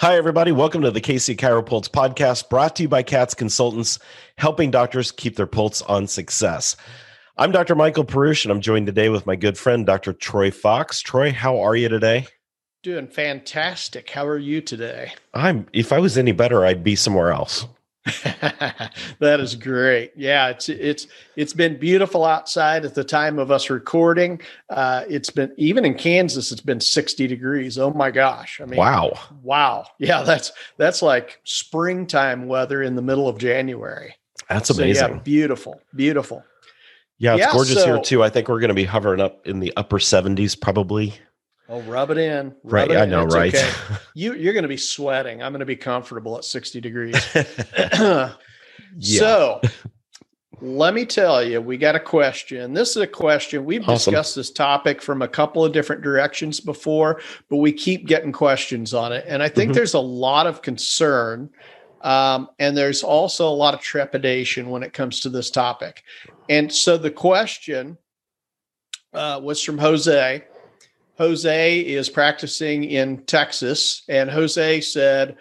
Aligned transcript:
Hi, 0.00 0.16
everybody. 0.16 0.52
Welcome 0.52 0.82
to 0.82 0.92
the 0.92 1.00
KC 1.00 1.36
Chiropulse 1.36 1.90
podcast 1.90 2.48
brought 2.48 2.76
to 2.76 2.84
you 2.84 2.88
by 2.88 3.02
KATS 3.02 3.34
Consultants, 3.34 3.98
helping 4.36 4.70
doctors 4.70 5.10
keep 5.10 5.34
their 5.34 5.48
pulse 5.48 5.82
on 5.82 6.06
success. 6.06 6.76
I'm 7.36 7.50
Dr. 7.50 7.74
Michael 7.74 8.04
Perush, 8.04 8.44
and 8.44 8.52
I'm 8.52 8.60
joined 8.60 8.86
today 8.86 9.08
with 9.08 9.26
my 9.26 9.34
good 9.34 9.58
friend, 9.58 9.84
Dr. 9.84 10.12
Troy 10.12 10.52
Fox. 10.52 11.00
Troy, 11.00 11.32
how 11.32 11.58
are 11.58 11.74
you 11.74 11.88
today? 11.88 12.28
Doing 12.84 13.08
fantastic. 13.08 14.10
How 14.10 14.24
are 14.24 14.38
you 14.38 14.60
today? 14.60 15.14
I'm 15.34 15.66
if 15.72 15.92
I 15.92 15.98
was 15.98 16.16
any 16.16 16.30
better, 16.30 16.64
I'd 16.64 16.84
be 16.84 16.94
somewhere 16.94 17.32
else. 17.32 17.66
that 19.18 19.40
is 19.40 19.54
great. 19.54 20.12
Yeah, 20.16 20.48
it's 20.48 20.68
it's 20.68 21.06
it's 21.36 21.52
been 21.52 21.78
beautiful 21.78 22.24
outside 22.24 22.84
at 22.84 22.94
the 22.94 23.04
time 23.04 23.38
of 23.38 23.50
us 23.50 23.70
recording. 23.70 24.40
Uh, 24.70 25.04
it's 25.08 25.30
been 25.30 25.52
even 25.56 25.84
in 25.84 25.94
Kansas, 25.94 26.52
it's 26.52 26.60
been 26.60 26.80
60 26.80 27.26
degrees. 27.26 27.78
Oh 27.78 27.92
my 27.92 28.10
gosh! 28.10 28.60
I 28.60 28.66
mean, 28.66 28.78
wow, 28.78 29.12
wow. 29.42 29.86
Yeah, 29.98 30.22
that's 30.22 30.52
that's 30.76 31.02
like 31.02 31.40
springtime 31.44 32.46
weather 32.46 32.82
in 32.82 32.96
the 32.96 33.02
middle 33.02 33.28
of 33.28 33.38
January. 33.38 34.14
That's 34.48 34.70
amazing. 34.70 34.94
So, 34.94 35.14
yeah, 35.14 35.20
beautiful, 35.20 35.80
beautiful. 35.94 36.44
Yeah, 37.18 37.34
it's 37.34 37.40
yeah, 37.40 37.52
gorgeous 37.52 37.82
so, 37.82 37.84
here 37.84 38.00
too. 38.00 38.22
I 38.22 38.30
think 38.30 38.48
we're 38.48 38.60
going 38.60 38.68
to 38.68 38.74
be 38.74 38.84
hovering 38.84 39.20
up 39.20 39.46
in 39.46 39.60
the 39.60 39.72
upper 39.76 39.98
70s 39.98 40.58
probably. 40.58 41.14
Oh, 41.68 41.82
rub 41.82 42.10
it 42.10 42.18
in. 42.18 42.54
Rub 42.64 42.72
right. 42.72 42.90
It 42.90 42.96
I 42.96 43.04
know, 43.04 43.24
right? 43.24 43.54
Okay. 43.54 43.70
You 44.14 44.34
you're 44.34 44.52
going 44.52 44.62
to 44.62 44.68
be 44.68 44.76
sweating. 44.76 45.42
I'm 45.42 45.52
going 45.52 45.60
to 45.60 45.66
be 45.66 45.76
comfortable 45.76 46.36
at 46.36 46.44
60 46.44 46.80
degrees. 46.80 47.16
So, 49.00 49.60
let 50.60 50.94
me 50.94 51.04
tell 51.04 51.42
you, 51.42 51.60
we 51.60 51.76
got 51.76 51.94
a 51.94 52.00
question. 52.00 52.72
This 52.72 52.90
is 52.90 52.96
a 52.96 53.06
question. 53.06 53.64
We've 53.64 53.82
awesome. 53.82 54.12
discussed 54.12 54.34
this 54.34 54.50
topic 54.50 55.02
from 55.02 55.22
a 55.22 55.28
couple 55.28 55.64
of 55.64 55.72
different 55.72 56.02
directions 56.02 56.58
before, 56.58 57.20
but 57.48 57.58
we 57.58 57.72
keep 57.72 58.06
getting 58.06 58.32
questions 58.32 58.94
on 58.94 59.12
it. 59.12 59.24
And 59.28 59.42
I 59.42 59.48
think 59.48 59.70
mm-hmm. 59.70 59.76
there's 59.76 59.94
a 59.94 60.00
lot 60.00 60.46
of 60.46 60.62
concern. 60.62 61.50
Um, 62.02 62.48
and 62.58 62.76
there's 62.76 63.02
also 63.02 63.48
a 63.48 63.50
lot 63.50 63.74
of 63.74 63.80
trepidation 63.80 64.70
when 64.70 64.82
it 64.82 64.92
comes 64.92 65.20
to 65.20 65.28
this 65.28 65.50
topic. 65.50 66.02
And 66.48 66.72
so 66.72 66.96
the 66.96 67.10
question 67.10 67.98
uh, 69.12 69.40
was 69.42 69.62
from 69.62 69.78
Jose. 69.78 70.44
Jose 71.18 71.80
is 71.80 72.08
practicing 72.08 72.84
in 72.84 73.24
Texas, 73.24 74.02
and 74.08 74.30
Jose 74.30 74.80
said, 74.82 75.36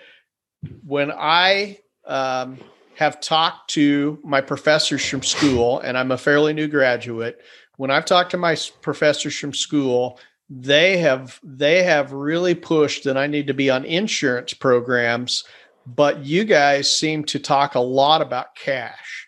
When 0.84 1.12
I 1.12 1.78
um, 2.06 2.58
have 2.96 3.22
talked 3.22 3.70
to 3.72 4.20
my 4.24 4.42
professors 4.42 5.06
from 5.06 5.22
school, 5.22 5.80
and 5.80 5.96
I'm 5.96 6.12
a 6.12 6.18
fairly 6.18 6.52
new 6.54 6.68
graduate, 6.68 7.42
when 7.76 7.92
I've 7.92 8.06
talked 8.06 8.32
to 8.32 8.38
my 8.38 8.58
professors 8.82 9.38
from 9.38 9.54
school, 9.54 10.20
they 10.50 10.98
have 10.98 11.40
they 11.44 11.84
have 11.84 12.12
really 12.12 12.56
pushed 12.56 13.04
that 13.04 13.18
I 13.18 13.28
need 13.28 13.46
to 13.48 13.54
be 13.54 13.70
on 13.70 13.86
insurance 13.86 14.56
programs, 14.56 15.44
but 15.86 16.26
you 16.26 16.44
guys 16.44 16.92
seem 16.92 17.24
to 17.26 17.40
talk 17.40 17.76
a 17.76 17.80
lot 17.80 18.22
about 18.22 18.56
cash. 18.56 19.28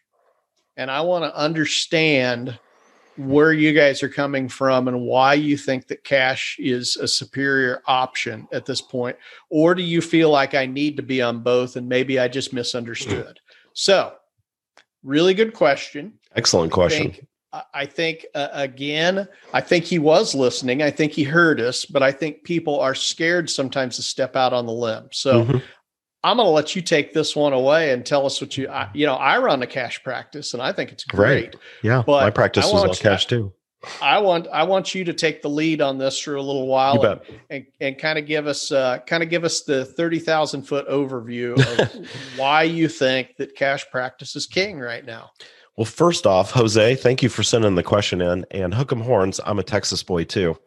And 0.78 0.90
I 0.90 1.02
want 1.02 1.26
to 1.26 1.38
understand 1.38 2.58
where 3.20 3.52
you 3.52 3.74
guys 3.74 4.02
are 4.02 4.08
coming 4.08 4.48
from 4.48 4.88
and 4.88 5.02
why 5.02 5.34
you 5.34 5.58
think 5.58 5.88
that 5.88 6.06
cash 6.06 6.56
is 6.58 6.96
a 6.96 7.08
superior 7.08 7.82
option 7.86 8.48
at 8.54 8.66
this 8.66 8.82
point 8.82 9.18
or 9.50 9.76
do 9.76 9.84
you 9.84 10.00
feel 10.00 10.30
like 10.30 10.56
i 10.56 10.66
need 10.66 10.96
to 10.96 11.04
be 11.04 11.22
on 11.22 11.42
both 11.42 11.76
and 11.76 11.90
maybe 11.90 12.18
i 12.18 12.30
just 12.30 12.54
misunderstood? 12.54 13.40
So 13.74 14.14
really 15.04 15.34
good 15.34 15.54
question. 15.54 16.14
Excellent 16.36 16.72
question. 16.72 17.08
I 17.08 17.10
think, 17.10 17.28
I 17.74 17.86
think 17.86 18.26
uh, 18.36 18.48
again 18.54 19.28
i 19.54 19.60
think 19.60 19.84
he 19.84 20.00
was 20.00 20.34
listening. 20.34 20.82
I 20.82 20.90
think 20.92 21.12
he 21.12 21.24
heard 21.24 21.60
us 21.60 21.84
but 21.84 22.02
i 22.02 22.14
think 22.14 22.46
people 22.46 22.80
are 22.80 22.96
scared 22.96 23.50
sometimes 23.50 23.98
to 23.98 24.02
step 24.02 24.38
out 24.38 24.54
on 24.54 24.66
the 24.66 24.72
limb. 24.72 25.10
So 25.12 25.44
mm-hmm. 25.44 25.58
I'm 26.24 26.38
going 26.38 26.48
to 26.48 26.52
let 26.52 26.76
you 26.76 26.82
take 26.82 27.14
this 27.14 27.36
one 27.36 27.54
away 27.54 27.92
and 27.92 28.06
tell 28.06 28.26
us 28.26 28.42
what 28.42 28.58
you, 28.58 28.68
I, 28.68 28.90
you 28.94 29.06
know, 29.06 29.16
I 29.16 29.38
run 29.40 29.62
a 29.62 29.68
cash 29.68 30.04
practice 30.04 30.54
and 30.54 30.62
I 30.62 30.74
think 30.74 30.92
it's 30.92 31.06
great. 31.06 31.46
Right. 31.46 31.56
Yeah. 31.82 32.04
But 32.06 32.24
my 32.24 32.30
practice 32.30 32.66
is 32.66 32.74
all 32.74 32.94
cash 32.94 33.26
too. 33.26 33.54
I 34.02 34.20
want, 34.20 34.48
I 34.52 34.64
want 34.64 34.94
you 34.94 35.06
to 35.06 35.14
take 35.14 35.42
the 35.42 35.50
lead 35.50 35.80
on 35.80 35.98
this 35.98 36.20
for 36.20 36.36
a 36.36 36.42
little 36.42 36.68
while 36.68 37.02
and, 37.02 37.22
and, 37.50 37.66
and, 37.80 37.98
kind 37.98 38.20
of 38.20 38.26
give 38.26 38.46
us, 38.46 38.74
uh, 38.74 38.98
kind 39.08 39.24
of 39.24 39.30
give 39.30 39.46
us 39.46 39.62
the 39.62 39.86
30,000 39.86 40.64
foot 40.64 40.86
overview 40.90 41.58
of 41.58 42.08
why 42.36 42.64
you 42.64 42.90
think 42.90 43.38
that 43.38 43.56
cash 43.56 43.90
practice 43.90 44.36
is 44.36 44.46
king 44.46 44.80
right 44.80 45.06
now. 45.06 45.32
Well, 45.78 45.86
first 45.86 46.28
off, 46.28 46.52
Jose, 46.52 46.96
thank 46.96 47.24
you 47.24 47.30
for 47.30 47.42
sending 47.42 47.76
the 47.76 47.84
question 47.84 48.20
in 48.20 48.46
and 48.52 48.74
hook 48.74 48.92
'em 48.92 49.00
horns. 49.00 49.40
I'm 49.46 49.60
a 49.60 49.64
Texas 49.64 50.04
boy 50.04 50.26
too. 50.26 50.58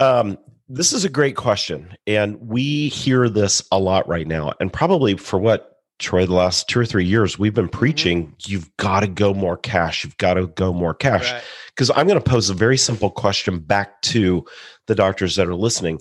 Um, 0.00 0.38
this 0.72 0.94
is 0.94 1.04
a 1.04 1.10
great 1.10 1.36
question. 1.36 1.94
And 2.06 2.40
we 2.40 2.88
hear 2.88 3.28
this 3.28 3.62
a 3.70 3.78
lot 3.78 4.08
right 4.08 4.26
now. 4.26 4.54
And 4.58 4.72
probably 4.72 5.18
for 5.18 5.38
what, 5.38 5.68
Troy, 5.98 6.24
the 6.24 6.32
last 6.32 6.66
two 6.66 6.80
or 6.80 6.86
three 6.86 7.04
years, 7.04 7.38
we've 7.38 7.52
been 7.52 7.66
mm-hmm. 7.66 7.78
preaching 7.78 8.26
mm-hmm. 8.26 8.34
you've 8.50 8.74
got 8.78 9.00
to 9.00 9.06
go 9.06 9.34
more 9.34 9.58
cash. 9.58 10.02
You've 10.02 10.16
got 10.16 10.34
to 10.34 10.46
go 10.46 10.72
more 10.72 10.94
cash. 10.94 11.30
Because 11.68 11.90
right. 11.90 11.98
I'm 11.98 12.06
going 12.06 12.18
to 12.18 12.30
pose 12.30 12.48
a 12.48 12.54
very 12.54 12.78
simple 12.78 13.10
question 13.10 13.58
back 13.58 14.00
to 14.02 14.46
the 14.86 14.94
doctors 14.94 15.36
that 15.36 15.46
are 15.46 15.54
listening. 15.54 16.00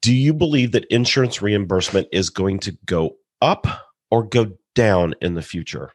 Do 0.00 0.14
you 0.14 0.32
believe 0.32 0.72
that 0.72 0.86
insurance 0.86 1.42
reimbursement 1.42 2.08
is 2.12 2.30
going 2.30 2.60
to 2.60 2.76
go 2.86 3.16
up 3.42 3.66
or 4.10 4.22
go 4.22 4.52
down 4.74 5.14
in 5.20 5.34
the 5.34 5.42
future? 5.42 5.92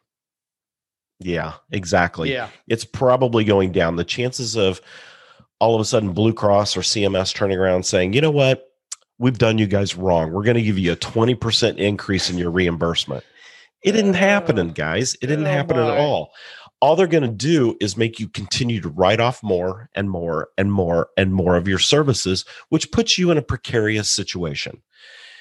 Yeah, 1.18 1.54
exactly. 1.72 2.32
Yeah. 2.32 2.48
It's 2.68 2.84
probably 2.84 3.42
going 3.42 3.72
down. 3.72 3.96
The 3.96 4.04
chances 4.04 4.56
of 4.56 4.80
all 5.60 5.74
of 5.74 5.80
a 5.80 5.84
sudden 5.84 6.12
Blue 6.12 6.32
Cross 6.32 6.76
or 6.76 6.80
CMS 6.80 7.34
turning 7.34 7.58
around 7.58 7.84
saying, 7.84 8.12
you 8.12 8.20
know 8.20 8.30
what, 8.30 8.68
we've 9.18 9.38
done 9.38 9.58
you 9.58 9.66
guys 9.66 9.96
wrong. 9.96 10.32
We're 10.32 10.44
going 10.44 10.56
to 10.56 10.62
give 10.62 10.78
you 10.78 10.92
a 10.92 10.96
20% 10.96 11.76
increase 11.78 12.30
in 12.30 12.38
your 12.38 12.50
reimbursement. 12.50 13.24
It 13.82 13.92
didn't 13.92 14.14
happen, 14.14 14.58
oh, 14.58 14.64
guys. 14.66 15.14
It 15.14 15.26
didn't 15.26 15.46
oh 15.46 15.50
happen 15.50 15.76
my. 15.76 15.92
at 15.92 15.98
all. 15.98 16.32
All 16.80 16.94
they're 16.94 17.08
going 17.08 17.24
to 17.24 17.28
do 17.28 17.76
is 17.80 17.96
make 17.96 18.20
you 18.20 18.28
continue 18.28 18.80
to 18.80 18.88
write 18.88 19.18
off 19.18 19.42
more 19.42 19.90
and 19.94 20.08
more 20.08 20.48
and 20.56 20.72
more 20.72 21.08
and 21.16 21.34
more 21.34 21.56
of 21.56 21.66
your 21.66 21.80
services, 21.80 22.44
which 22.68 22.92
puts 22.92 23.18
you 23.18 23.32
in 23.32 23.38
a 23.38 23.42
precarious 23.42 24.10
situation. 24.10 24.80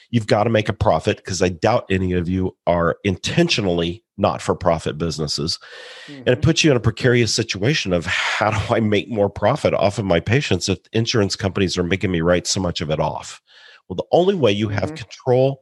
You've 0.09 0.27
got 0.27 0.45
to 0.45 0.49
make 0.49 0.69
a 0.69 0.73
profit 0.73 1.17
because 1.17 1.41
I 1.41 1.49
doubt 1.49 1.85
any 1.91 2.13
of 2.13 2.27
you 2.27 2.55
are 2.65 2.97
intentionally 3.03 4.03
not 4.17 4.41
for 4.41 4.55
profit 4.55 4.97
businesses. 4.97 5.59
Mm-hmm. 6.07 6.13
And 6.19 6.27
it 6.27 6.31
mm-hmm. 6.31 6.41
puts 6.41 6.63
you 6.63 6.71
in 6.71 6.77
a 6.77 6.81
precarious 6.81 7.33
situation 7.33 7.93
of 7.93 8.05
how 8.05 8.51
do 8.51 8.73
I 8.73 8.79
make 8.79 9.09
more 9.09 9.29
profit 9.29 9.73
off 9.73 9.99
of 9.99 10.05
my 10.05 10.19
patients 10.19 10.67
if 10.67 10.79
insurance 10.91 11.35
companies 11.35 11.77
are 11.77 11.83
making 11.83 12.11
me 12.11 12.21
write 12.21 12.47
so 12.47 12.59
much 12.59 12.81
of 12.81 12.89
it 12.89 12.99
off? 12.99 13.41
Well, 13.87 13.95
the 13.95 14.05
only 14.11 14.35
way 14.35 14.51
you 14.51 14.69
have 14.69 14.85
mm-hmm. 14.85 14.95
control 14.95 15.61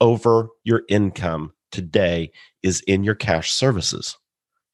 over 0.00 0.48
your 0.64 0.82
income 0.88 1.52
today 1.70 2.30
is 2.62 2.80
in 2.82 3.04
your 3.04 3.14
cash 3.14 3.52
services. 3.52 4.16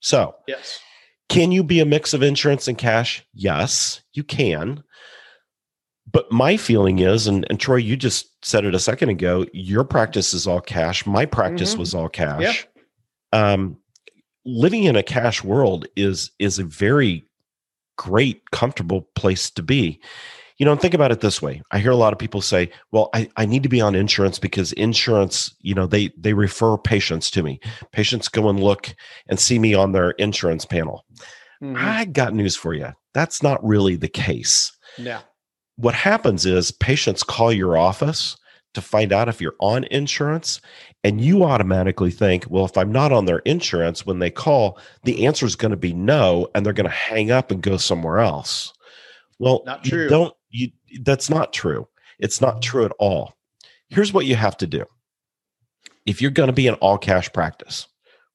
So, 0.00 0.34
yes. 0.46 0.80
Can 1.28 1.52
you 1.52 1.62
be 1.62 1.78
a 1.78 1.86
mix 1.86 2.12
of 2.12 2.24
insurance 2.24 2.66
and 2.66 2.76
cash? 2.76 3.24
Yes, 3.34 4.02
you 4.14 4.24
can. 4.24 4.82
But 6.10 6.30
my 6.32 6.56
feeling 6.56 6.98
is, 6.98 7.28
and, 7.28 7.46
and 7.48 7.60
Troy, 7.60 7.76
you 7.76 7.96
just 7.96 8.44
said 8.44 8.64
it 8.64 8.74
a 8.74 8.80
second 8.80 9.10
ago, 9.10 9.46
your 9.52 9.84
practice 9.84 10.34
is 10.34 10.48
all 10.48 10.60
cash. 10.60 11.06
My 11.06 11.24
practice 11.24 11.70
mm-hmm. 11.70 11.80
was 11.80 11.94
all 11.94 12.08
cash. 12.08 12.42
Yep 12.42 12.69
um, 13.32 13.76
living 14.44 14.84
in 14.84 14.96
a 14.96 15.02
cash 15.02 15.44
world 15.44 15.86
is 15.96 16.30
is 16.38 16.58
a 16.58 16.64
very 16.64 17.26
great, 17.96 18.50
comfortable 18.50 19.02
place 19.14 19.50
to 19.50 19.62
be. 19.62 20.00
You 20.56 20.66
know, 20.66 20.72
and 20.72 20.80
think 20.80 20.92
about 20.92 21.10
it 21.10 21.20
this 21.20 21.40
way. 21.40 21.62
I 21.70 21.78
hear 21.78 21.90
a 21.90 21.96
lot 21.96 22.12
of 22.12 22.18
people 22.18 22.42
say, 22.42 22.70
"Well, 22.92 23.08
I, 23.14 23.30
I 23.36 23.46
need 23.46 23.62
to 23.62 23.68
be 23.68 23.80
on 23.80 23.94
insurance 23.94 24.38
because 24.38 24.72
insurance, 24.74 25.54
you 25.60 25.74
know, 25.74 25.86
they 25.86 26.10
they 26.18 26.34
refer 26.34 26.76
patients 26.76 27.30
to 27.32 27.42
me. 27.42 27.60
Patients 27.92 28.28
go 28.28 28.48
and 28.50 28.60
look 28.60 28.94
and 29.28 29.40
see 29.40 29.58
me 29.58 29.74
on 29.74 29.92
their 29.92 30.10
insurance 30.12 30.66
panel." 30.66 31.04
Mm-hmm. 31.62 31.76
I 31.76 32.04
got 32.06 32.34
news 32.34 32.56
for 32.56 32.74
you. 32.74 32.88
That's 33.14 33.42
not 33.42 33.64
really 33.64 33.96
the 33.96 34.08
case. 34.08 34.72
Yeah. 34.98 35.20
What 35.76 35.94
happens 35.94 36.44
is 36.44 36.72
patients 36.72 37.22
call 37.22 37.52
your 37.52 37.76
office 37.76 38.36
to 38.74 38.80
find 38.80 39.12
out 39.12 39.28
if 39.28 39.40
you're 39.40 39.56
on 39.58 39.84
insurance 39.84 40.60
and 41.02 41.20
you 41.20 41.44
automatically 41.44 42.10
think 42.10 42.44
well 42.48 42.64
if 42.64 42.76
i'm 42.76 42.92
not 42.92 43.12
on 43.12 43.24
their 43.24 43.40
insurance 43.40 44.06
when 44.06 44.18
they 44.18 44.30
call 44.30 44.78
the 45.04 45.26
answer 45.26 45.46
is 45.46 45.56
going 45.56 45.70
to 45.70 45.76
be 45.76 45.92
no 45.92 46.48
and 46.54 46.64
they're 46.64 46.72
going 46.72 46.88
to 46.88 46.90
hang 46.90 47.30
up 47.30 47.50
and 47.50 47.62
go 47.62 47.76
somewhere 47.76 48.18
else. 48.18 48.72
Well 49.38 49.62
not 49.66 49.84
true. 49.84 50.08
Don't 50.08 50.34
you 50.50 50.70
that's 51.02 51.30
not 51.30 51.52
true. 51.52 51.88
It's 52.18 52.40
not 52.40 52.62
true 52.62 52.84
at 52.84 52.92
all. 52.98 53.34
Here's 53.88 54.12
what 54.12 54.26
you 54.26 54.36
have 54.36 54.56
to 54.58 54.66
do. 54.66 54.84
If 56.06 56.20
you're 56.20 56.30
going 56.30 56.48
to 56.48 56.52
be 56.52 56.68
an 56.68 56.74
all 56.74 56.98
cash 56.98 57.32
practice 57.32 57.86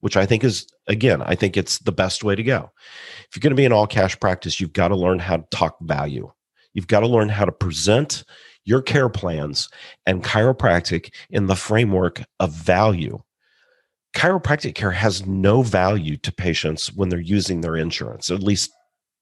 which 0.01 0.17
i 0.17 0.25
think 0.25 0.43
is 0.43 0.67
again 0.87 1.21
i 1.23 1.33
think 1.33 1.57
it's 1.57 1.79
the 1.79 1.91
best 1.91 2.23
way 2.23 2.35
to 2.35 2.43
go. 2.43 2.71
If 3.29 3.35
you're 3.35 3.41
going 3.41 3.51
to 3.51 3.55
be 3.55 3.65
an 3.65 3.71
all 3.71 3.87
cash 3.87 4.19
practice 4.19 4.59
you've 4.59 4.73
got 4.73 4.89
to 4.89 4.95
learn 4.95 5.19
how 5.19 5.37
to 5.37 5.45
talk 5.51 5.77
value. 5.81 6.31
You've 6.73 6.87
got 6.87 6.99
to 6.99 7.07
learn 7.07 7.29
how 7.29 7.45
to 7.45 7.53
present 7.53 8.25
your 8.65 8.81
care 8.81 9.09
plans 9.09 9.69
and 10.05 10.23
chiropractic 10.23 11.13
in 11.29 11.47
the 11.47 11.55
framework 11.55 12.23
of 12.39 12.51
value. 12.51 13.21
Chiropractic 14.15 14.75
care 14.75 14.91
has 14.91 15.25
no 15.25 15.61
value 15.61 16.17
to 16.17 16.31
patients 16.31 16.91
when 16.93 17.09
they're 17.09 17.19
using 17.19 17.61
their 17.61 17.77
insurance, 17.77 18.31
at 18.31 18.43
least 18.43 18.71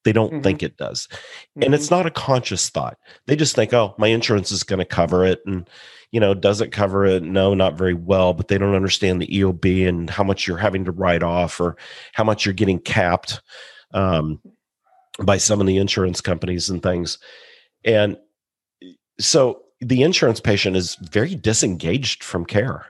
They 0.03 0.11
don't 0.11 0.33
mm-hmm. 0.33 0.41
think 0.41 0.63
it 0.63 0.77
does. 0.77 1.07
Mm-hmm. 1.07 1.63
And 1.63 1.75
it's 1.75 1.89
not 1.89 2.05
a 2.05 2.11
conscious 2.11 2.69
thought. 2.69 2.97
They 3.25 3.35
just 3.35 3.55
think, 3.55 3.73
oh, 3.73 3.95
my 3.97 4.07
insurance 4.07 4.51
is 4.51 4.63
going 4.63 4.79
to 4.79 4.85
cover 4.85 5.25
it. 5.25 5.41
And, 5.45 5.69
you 6.11 6.19
know, 6.19 6.33
does 6.33 6.61
it 6.61 6.71
cover 6.71 7.05
it? 7.05 7.23
No, 7.23 7.53
not 7.53 7.77
very 7.77 7.93
well, 7.93 8.33
but 8.33 8.47
they 8.47 8.57
don't 8.57 8.75
understand 8.75 9.21
the 9.21 9.27
EOB 9.27 9.87
and 9.87 10.09
how 10.09 10.23
much 10.23 10.47
you're 10.47 10.57
having 10.57 10.85
to 10.85 10.91
write 10.91 11.23
off 11.23 11.59
or 11.59 11.77
how 12.13 12.23
much 12.23 12.45
you're 12.45 12.53
getting 12.53 12.79
capped 12.79 13.41
um, 13.93 14.39
by 15.23 15.37
some 15.37 15.61
of 15.61 15.67
the 15.67 15.77
insurance 15.77 16.21
companies 16.21 16.69
and 16.69 16.83
things. 16.83 17.17
And 17.85 18.17
so 19.19 19.63
the 19.79 20.03
insurance 20.03 20.39
patient 20.39 20.75
is 20.75 20.95
very 20.95 21.35
disengaged 21.35 22.23
from 22.23 22.45
care. 22.45 22.85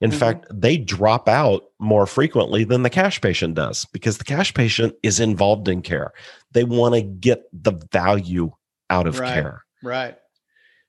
In 0.00 0.10
mm-hmm. 0.10 0.18
fact, 0.18 0.46
they 0.50 0.78
drop 0.78 1.28
out 1.28 1.64
more 1.80 2.06
frequently 2.06 2.64
than 2.64 2.82
the 2.82 2.90
cash 2.90 3.20
patient 3.20 3.54
does 3.56 3.84
because 3.86 4.18
the 4.18 4.24
cash 4.24 4.54
patient 4.54 4.94
is 5.02 5.18
involved 5.18 5.68
in 5.68 5.82
care. 5.82 6.12
They 6.52 6.64
want 6.64 6.94
to 6.94 7.02
get 7.02 7.44
the 7.52 7.72
value 7.92 8.52
out 8.90 9.06
of 9.06 9.18
right, 9.18 9.34
care. 9.34 9.64
Right. 9.82 10.16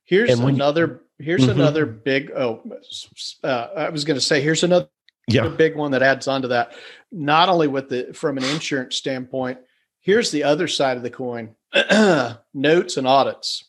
Here's 0.04 0.38
another 0.38 1.02
here's 1.18 1.42
mm-hmm. 1.42 1.60
another 1.60 1.86
big 1.86 2.30
oh 2.32 2.62
uh, 3.44 3.68
I 3.76 3.90
was 3.90 4.04
going 4.04 4.16
to 4.16 4.24
say 4.24 4.40
here's 4.40 4.64
another 4.64 4.88
yeah. 5.28 5.48
big 5.48 5.76
one 5.76 5.90
that 5.92 6.02
adds 6.02 6.28
on 6.28 6.42
to 6.42 6.48
that. 6.48 6.72
Not 7.12 7.48
only 7.48 7.68
with 7.68 7.88
the 7.88 8.12
from 8.14 8.38
an 8.38 8.44
insurance 8.44 8.96
standpoint, 8.96 9.58
here's 10.00 10.30
the 10.30 10.44
other 10.44 10.68
side 10.68 10.96
of 10.96 11.02
the 11.02 11.10
coin. 11.10 11.54
Notes 12.54 12.96
and 12.96 13.06
audits. 13.06 13.64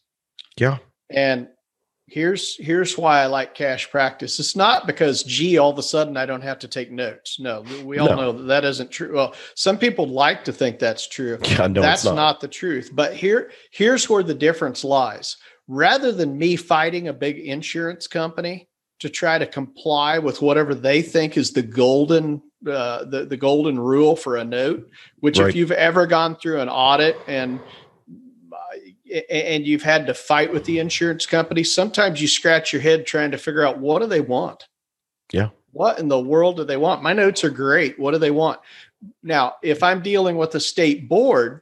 Yeah. 0.58 0.78
And 1.14 1.48
here's 2.12 2.58
here's 2.58 2.98
why 2.98 3.22
I 3.22 3.28
like 3.28 3.56
cash 3.56 3.90
practice. 3.90 4.40
It's 4.40 4.56
not 4.56 4.86
because 4.86 5.24
gee, 5.24 5.58
all 5.58 5.72
of 5.72 5.78
a 5.78 5.84
sudden 5.84 6.18
I 6.18 6.26
don't 6.26 6.42
have 6.42 6.60
to 6.60 6.68
take 6.68 6.92
notes. 6.92 7.40
No, 7.40 7.64
we 7.84 7.98
all 7.98 8.10
no. 8.10 8.16
know 8.16 8.32
that 8.34 8.44
that 8.44 8.66
isn't 8.66 8.92
true. 8.92 9.16
Well, 9.16 9.34
some 9.56 9.78
people 9.78 10.08
like 10.08 10.44
to 10.44 10.54
think 10.54 10.78
that's 10.78 11.08
true. 11.08 11.40
Yeah, 11.52 11.68
no, 11.68 11.82
that's 11.82 12.06
not. 12.06 12.16
not 12.16 12.42
the 12.42 12.48
truth. 12.48 12.92
But 12.94 13.14
here 13.14 13.52
here's 13.72 14.10
where 14.10 14.24
the 14.24 14.36
difference 14.36 14.84
lies. 14.84 15.38
Rather 15.68 16.12
than 16.12 16.38
me 16.38 16.58
fighting 16.58 17.08
a 17.08 17.14
big 17.14 17.40
insurance 17.40 18.08
company 18.08 18.68
to 19.00 19.10
try 19.10 19.38
to 19.38 19.48
comply 19.48 20.20
with 20.20 20.42
whatever 20.42 20.76
they 20.76 21.02
think 21.02 21.38
is 21.38 21.52
the 21.52 21.62
golden 21.62 22.42
uh, 22.70 23.06
the 23.06 23.26
the 23.26 23.38
golden 23.38 23.80
rule 23.80 24.16
for 24.16 24.38
a 24.38 24.44
note, 24.44 24.88
which 25.20 25.40
right. 25.40 25.50
if 25.50 25.56
you've 25.56 25.72
ever 25.72 26.06
gone 26.06 26.36
through 26.36 26.60
an 26.60 26.70
audit 26.70 27.18
and 27.28 27.60
and 29.30 29.66
you've 29.66 29.84
had 29.84 30.08
to 30.08 30.14
fight 30.14 30.52
with 30.54 30.66
the 30.66 30.80
insurance 30.80 31.26
company, 31.26 31.64
sometimes 31.64 32.22
you 32.22 32.28
scratch 32.28 32.72
your 32.72 32.82
head 32.82 33.06
trying 33.06 33.32
to 33.32 33.38
figure 33.38 33.66
out 33.66 33.80
what 33.80 34.02
do 34.02 34.08
they 34.08 34.22
want? 34.22 34.68
Yeah. 35.32 35.50
What 35.72 36.00
in 36.00 36.08
the 36.08 36.20
world 36.20 36.58
do 36.58 36.64
they 36.64 36.78
want? 36.78 37.04
My 37.04 37.14
notes 37.14 37.44
are 37.44 37.50
great. 37.50 37.98
What 37.98 38.12
do 38.12 38.18
they 38.18 38.32
want? 38.32 38.60
Now, 39.24 39.56
if 39.64 39.84
I'm 39.84 40.02
dealing 40.02 40.38
with 40.38 40.56
a 40.56 40.60
state 40.60 41.08
board, 41.08 41.62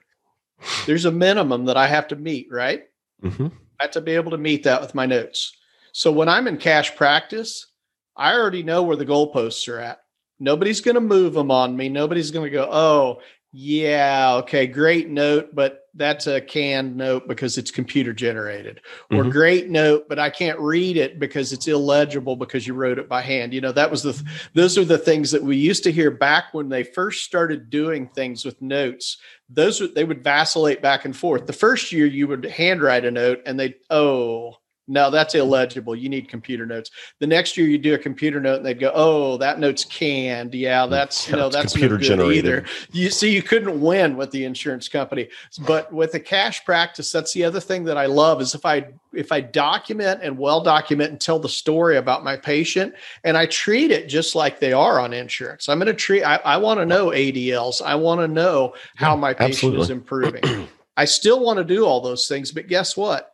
there's 0.86 1.06
a 1.06 1.12
minimum 1.12 1.66
that 1.66 1.78
I 1.78 1.88
have 1.88 2.08
to 2.10 2.16
meet, 2.16 2.52
right? 2.52 2.84
Mm-hmm. 3.24 3.48
I 3.80 3.84
have 3.84 3.92
to 3.92 4.02
be 4.02 4.14
able 4.14 4.32
to 4.32 4.38
meet 4.38 4.64
that 4.64 4.82
with 4.82 4.96
my 4.96 5.06
notes. 5.06 5.56
So 5.92 6.12
when 6.12 6.28
I'm 6.28 6.48
in 6.48 6.58
cash 6.58 6.96
practice, 6.96 7.68
I 8.16 8.34
already 8.34 8.64
know 8.64 8.84
where 8.84 8.98
the 8.98 9.06
goalposts 9.06 9.72
are 9.72 9.80
at. 9.80 10.02
Nobody's 10.40 10.82
going 10.82 10.96
to 10.96 11.02
move 11.02 11.34
them 11.34 11.52
on 11.52 11.76
me. 11.76 11.90
Nobody's 11.90 12.32
going 12.32 12.46
to 12.46 12.58
go, 12.58 12.70
oh, 12.72 13.22
yeah, 13.52 14.36
okay, 14.36 14.68
great 14.68 15.10
note, 15.10 15.56
but 15.56 15.90
that's 15.96 16.28
a 16.28 16.40
canned 16.40 16.96
note 16.96 17.28
because 17.28 17.58
it's 17.58 17.72
computer 17.72 18.14
generated. 18.14 18.80
Or 19.12 19.24
mm-hmm. 19.24 19.32
great 19.32 19.70
note, 19.70 20.08
but 20.08 20.20
I 20.20 20.30
can't 20.30 20.60
read 20.60 20.98
it 20.98 21.20
because 21.20 21.52
it's 21.52 21.68
illegible 21.68 22.36
because 22.36 22.68
you 22.68 22.76
wrote 22.76 23.00
it 23.00 23.10
by 23.10 23.22
hand. 23.22 23.54
You 23.54 23.62
know, 23.62 23.72
that 23.72 23.90
was 23.90 24.04
the 24.04 24.22
those 24.54 24.78
are 24.78 24.86
the 24.86 25.00
things 25.00 25.32
that 25.32 25.42
we 25.42 25.58
used 25.58 25.84
to 25.86 25.92
hear 25.92 26.12
back 26.12 26.54
when 26.54 26.70
they 26.70 26.84
first 26.84 27.26
started 27.26 27.72
doing 27.72 28.08
things 28.10 28.46
with 28.46 28.62
notes. 28.62 29.18
Those 29.50 29.82
they 29.96 30.04
would 30.04 30.24
vacillate 30.24 30.84
back 30.84 31.06
and 31.06 31.18
forth. 31.18 31.48
The 31.48 31.54
first 31.54 31.92
year 31.92 32.06
you 32.06 32.28
would 32.28 32.46
handwrite 32.46 33.06
a 33.06 33.12
note 33.12 33.42
and 33.48 33.60
they 33.60 33.76
oh 33.90 34.58
no, 34.90 35.12
that's 35.12 35.36
illegible. 35.36 35.96
You 35.96 36.10
need 36.10 36.28
computer 36.28 36.66
notes. 36.66 36.90
The 37.20 37.28
next 37.28 37.56
year 37.56 37.68
you 37.68 37.78
do 37.78 37.94
a 37.94 37.98
computer 37.98 38.42
note 38.42 38.58
and 38.58 38.66
they'd 38.66 38.80
go, 38.80 38.92
oh, 38.96 39.38
that 39.38 39.60
note's 39.60 39.86
canned. 39.86 40.56
Yeah, 40.56 40.88
mm, 40.88 40.90
that's 40.90 41.30
yeah, 41.30 41.36
no, 41.36 41.50
that's 41.50 41.74
computer 41.74 42.00
no 42.00 42.02
generated. 42.02 42.46
either. 42.46 42.66
You 42.92 43.12
see, 43.12 43.32
you 43.32 43.44
couldn't 43.44 43.80
win 43.80 44.18
with 44.18 44.32
the 44.32 44.46
insurance 44.46 44.90
company. 44.90 45.30
But 45.60 45.94
with 45.94 46.14
the 46.14 46.20
cash 46.20 46.66
practice, 46.66 47.12
that's 47.12 47.34
the 47.34 47.44
other 47.44 47.60
thing 47.60 47.84
that 47.84 47.98
I 47.98 48.08
love 48.08 48.42
is 48.42 48.56
if 48.56 48.66
I 48.66 48.88
if 49.14 49.32
I 49.32 49.42
document 49.42 50.22
and 50.24 50.36
well 50.38 50.62
document 50.62 51.12
and 51.12 51.22
tell 51.22 51.38
the 51.38 51.50
story 51.50 51.98
about 51.98 52.24
my 52.24 52.36
patient 52.36 52.96
and 53.24 53.38
I 53.38 53.46
treat 53.46 53.92
it 53.92 54.08
just 54.08 54.34
like 54.34 54.60
they 54.60 54.74
are 54.74 55.00
on 55.00 55.14
insurance. 55.14 55.70
I'm 55.70 55.78
going 55.78 55.86
to 55.88 55.94
treat 55.94 56.24
I, 56.24 56.38
I 56.38 56.58
want 56.58 56.80
to 56.80 56.86
know 56.86 57.08
ADLs. 57.08 57.84
I 57.84 57.94
want 57.94 58.22
to 58.22 58.28
know 58.28 58.74
how 58.96 59.16
my 59.16 59.34
patient 59.36 59.76
Absolutely. 59.76 59.82
is 59.82 59.90
improving. 59.92 60.68
I 60.98 61.06
still 61.06 61.40
want 61.42 61.58
to 61.58 61.64
do 61.64 61.86
all 61.86 62.02
those 62.02 62.28
things, 62.28 62.52
but 62.52 62.68
guess 62.68 62.98
what? 62.98 63.34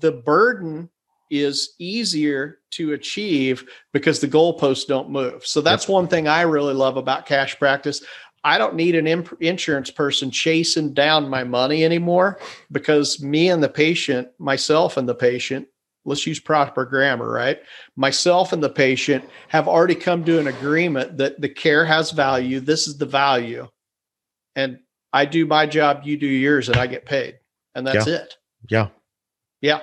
The 0.00 0.12
burden 0.12 0.88
is 1.30 1.74
easier 1.78 2.58
to 2.70 2.92
achieve 2.92 3.64
because 3.92 4.20
the 4.20 4.28
goalposts 4.28 4.86
don't 4.86 5.10
move. 5.10 5.46
So 5.46 5.60
that's 5.60 5.88
one 5.88 6.06
thing 6.06 6.28
I 6.28 6.42
really 6.42 6.74
love 6.74 6.96
about 6.96 7.26
cash 7.26 7.58
practice. 7.58 8.02
I 8.44 8.58
don't 8.58 8.74
need 8.74 8.94
an 8.96 9.06
imp- 9.06 9.40
insurance 9.40 9.90
person 9.90 10.30
chasing 10.30 10.92
down 10.92 11.28
my 11.28 11.44
money 11.44 11.84
anymore 11.84 12.38
because 12.70 13.22
me 13.22 13.48
and 13.48 13.62
the 13.62 13.68
patient, 13.68 14.28
myself 14.38 14.96
and 14.96 15.08
the 15.08 15.14
patient, 15.14 15.68
let's 16.04 16.26
use 16.26 16.40
proper 16.40 16.84
grammar, 16.84 17.30
right? 17.30 17.60
Myself 17.96 18.52
and 18.52 18.62
the 18.62 18.68
patient 18.68 19.24
have 19.48 19.68
already 19.68 19.94
come 19.94 20.24
to 20.24 20.38
an 20.38 20.48
agreement 20.48 21.16
that 21.18 21.40
the 21.40 21.48
care 21.48 21.84
has 21.84 22.10
value. 22.10 22.60
This 22.60 22.88
is 22.88 22.98
the 22.98 23.06
value. 23.06 23.68
And 24.56 24.80
I 25.12 25.24
do 25.24 25.46
my 25.46 25.66
job, 25.66 26.02
you 26.04 26.16
do 26.16 26.26
yours, 26.26 26.68
and 26.68 26.76
I 26.76 26.86
get 26.88 27.06
paid. 27.06 27.38
And 27.74 27.86
that's 27.86 28.06
yeah. 28.06 28.14
it. 28.14 28.36
Yeah. 28.68 28.88
Yeah. 29.62 29.80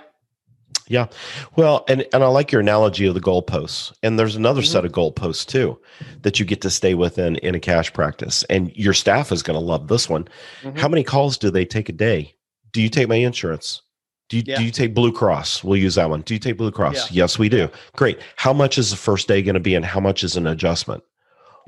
Yeah. 0.88 1.08
Well, 1.56 1.86
and, 1.88 2.06
and 2.14 2.24
I 2.24 2.28
like 2.28 2.52
your 2.52 2.62
analogy 2.62 3.06
of 3.06 3.14
the 3.14 3.22
goalposts. 3.22 3.94
And 4.04 4.20
there's 4.20 4.36
another 4.36 4.62
mm-hmm. 4.62 4.72
set 4.72 4.86
of 4.86 4.92
goalposts 4.92 5.46
too 5.46 5.80
that 6.22 6.40
you 6.40 6.46
get 6.46 6.62
to 6.62 6.70
stay 6.70 6.96
within 6.96 7.38
in 7.38 7.56
a 7.56 7.60
cash 7.60 7.94
practice. 7.94 8.44
And 8.50 8.76
your 8.76 8.94
staff 8.94 9.32
is 9.32 9.44
going 9.44 9.58
to 9.58 9.66
love 9.66 9.88
this 9.88 10.10
one. 10.10 10.28
Mm-hmm. 10.62 10.78
How 10.78 10.88
many 10.88 11.04
calls 11.04 11.38
do 11.38 11.50
they 11.50 11.66
take 11.66 11.90
a 11.90 11.94
day? 11.94 12.36
Do 12.72 12.82
you 12.82 12.90
take 12.90 13.08
my 13.08 13.16
insurance? 13.16 13.82
Do 14.30 14.38
you, 14.38 14.44
yeah. 14.46 14.58
do 14.58 14.64
you 14.64 14.72
take 14.72 14.94
Blue 14.94 15.12
Cross? 15.12 15.64
We'll 15.64 15.78
use 15.78 15.96
that 15.96 16.10
one. 16.10 16.22
Do 16.22 16.36
you 16.36 16.40
take 16.40 16.58
Blue 16.58 16.72
Cross? 16.72 17.12
Yeah. 17.12 17.24
Yes, 17.24 17.40
we 17.40 17.50
do. 17.50 17.68
Great. 17.96 18.20
How 18.36 18.54
much 18.54 18.78
is 18.78 18.92
the 18.92 18.98
first 18.98 19.28
day 19.28 19.42
going 19.42 19.56
to 19.56 19.60
be 19.60 19.74
and 19.74 19.84
how 19.84 20.00
much 20.00 20.24
is 20.24 20.36
an 20.36 20.46
adjustment? 20.46 21.04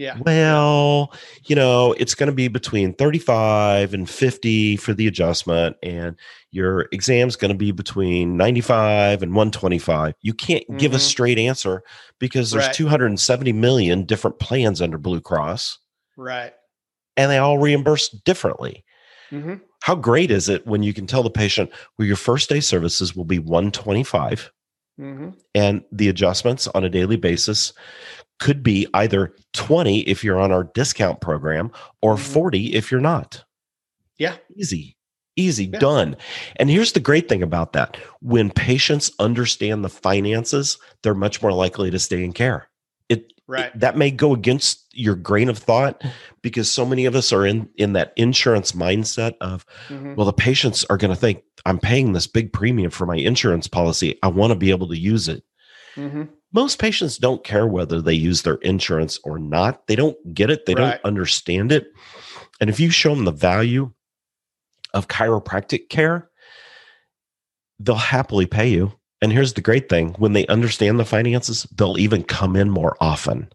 Yeah. 0.01 0.18
Well, 0.19 1.13
you 1.45 1.56
know, 1.56 1.94
it's 1.95 2.15
going 2.15 2.25
to 2.25 2.33
be 2.33 2.48
between 2.48 2.93
35 2.93 3.93
and 3.93 4.10
50 4.10 4.77
for 4.77 4.96
the 4.96 5.05
adjustment, 5.05 5.77
and 5.84 6.15
your 6.50 6.88
exam's 6.91 7.36
going 7.36 7.51
to 7.51 7.58
be 7.58 7.72
between 7.72 8.36
95 8.36 9.22
and 9.22 9.36
125. 9.36 10.15
You 10.24 10.34
can't 10.34 10.63
mm-hmm. 10.63 10.77
give 10.77 10.93
a 10.93 10.96
mm-hmm. 10.96 11.01
straight 11.03 11.38
answer 11.38 11.84
because 12.17 12.50
there's 12.50 12.65
right. 12.65 12.74
270 12.74 13.53
million 13.53 14.03
different 14.03 14.39
plans 14.39 14.81
under 14.81 14.98
Blue 14.98 15.22
Cross. 15.22 15.77
Right. 16.17 16.55
And 17.15 17.29
they 17.29 17.38
all 17.38 17.60
reimburse 17.60 18.10
differently. 18.10 18.84
Mm-hmm. 19.31 19.58
How 19.84 19.93
great 19.93 20.31
is 20.31 20.50
it 20.50 20.65
when 20.65 20.81
you 20.81 20.96
can 20.96 21.05
tell 21.05 21.22
the 21.22 21.29
patient, 21.29 21.70
well, 22.00 22.08
your 22.08 22.15
first 22.15 22.50
day 22.50 22.60
services 22.60 23.15
will 23.15 23.25
be 23.25 23.38
125 23.38 24.51
mm-hmm. 25.00 25.29
and 25.53 25.84
the 25.91 26.10
adjustments 26.10 26.67
on 26.70 26.84
a 26.84 26.89
daily 26.89 27.17
basis 27.17 27.74
could 28.41 28.63
be 28.63 28.88
either 28.95 29.33
20 29.53 30.00
if 30.01 30.24
you're 30.24 30.39
on 30.39 30.51
our 30.51 30.65
discount 30.74 31.21
program 31.21 31.71
or 32.01 32.15
mm-hmm. 32.15 32.33
40 32.33 32.74
if 32.74 32.91
you're 32.91 33.00
not. 33.00 33.45
Yeah. 34.17 34.36
Easy. 34.57 34.98
Easy, 35.38 35.65
yeah. 35.65 35.79
done. 35.79 36.17
And 36.57 36.69
here's 36.69 36.91
the 36.91 37.00
great 37.00 37.29
thing 37.29 37.43
about 37.43 37.74
that 37.74 37.95
when 38.19 38.50
patients 38.50 39.12
understand 39.19 39.86
the 39.86 39.89
finances, 39.89 40.77
they're 41.03 41.13
much 41.13 41.41
more 41.41 41.53
likely 41.53 41.91
to 41.91 42.00
stay 42.00 42.24
in 42.24 42.33
care. 42.33 42.67
It, 43.10 43.31
right. 43.48 43.67
It, 43.67 43.79
that 43.79 43.95
may 43.95 44.10
go 44.10 44.33
against 44.33 44.88
your 44.91 45.15
grain 45.15 45.48
of 45.48 45.60
thought 45.60 46.03
because 46.41 46.69
so 46.69 46.86
many 46.86 47.05
of 47.05 47.15
us 47.15 47.31
are 47.31 47.45
in 47.45 47.69
in 47.77 47.93
that 47.93 48.12
insurance 48.17 48.71
mindset 48.74 49.36
of 49.39 49.65
mm-hmm. 49.88 50.15
well 50.15 50.25
the 50.25 50.33
patients 50.33 50.83
are 50.86 50.98
going 50.98 51.13
to 51.13 51.19
think 51.19 51.43
I'm 51.65 51.79
paying 51.79 52.12
this 52.12 52.27
big 52.27 52.51
premium 52.51 52.91
for 52.91 53.05
my 53.05 53.15
insurance 53.15 53.67
policy. 53.67 54.17
I 54.24 54.27
want 54.27 54.51
to 54.51 54.55
be 54.55 54.71
able 54.71 54.88
to 54.89 54.98
use 54.98 55.27
it. 55.27 55.43
Mm-hmm 55.95 56.24
most 56.53 56.79
patients 56.79 57.17
don't 57.17 57.43
care 57.43 57.67
whether 57.67 58.01
they 58.01 58.13
use 58.13 58.41
their 58.41 58.55
insurance 58.55 59.20
or 59.24 59.39
not. 59.39 59.88
They 59.88 59.96
don't 59.96 60.17
get 60.34 60.50
it, 60.50 60.65
they 60.65 60.75
right. 60.75 61.01
don't 61.01 61.05
understand 61.05 61.72
it. 61.72 61.88
And 62.60 62.70
if 62.70 62.79
you 62.79 62.89
show 62.89 63.15
them 63.15 63.25
the 63.25 63.31
value 63.31 63.91
of 64.93 65.08
chiropractic 65.08 65.89
care, 65.89 66.29
they'll 67.79 67.96
happily 67.96 68.46
pay 68.46 68.67
you. 68.67 68.93
And 69.22 69.31
here's 69.31 69.53
the 69.53 69.62
great 69.62 69.88
thing 69.88 70.15
when 70.17 70.34
they 70.34 70.48
understand 70.48 71.00
the 71.00 71.05
finances, 71.05 71.67
they'll 71.75 71.98
even 71.98 72.24
come 72.24 72.55
in 72.55 72.70
more 72.70 72.98
often. 73.00 73.50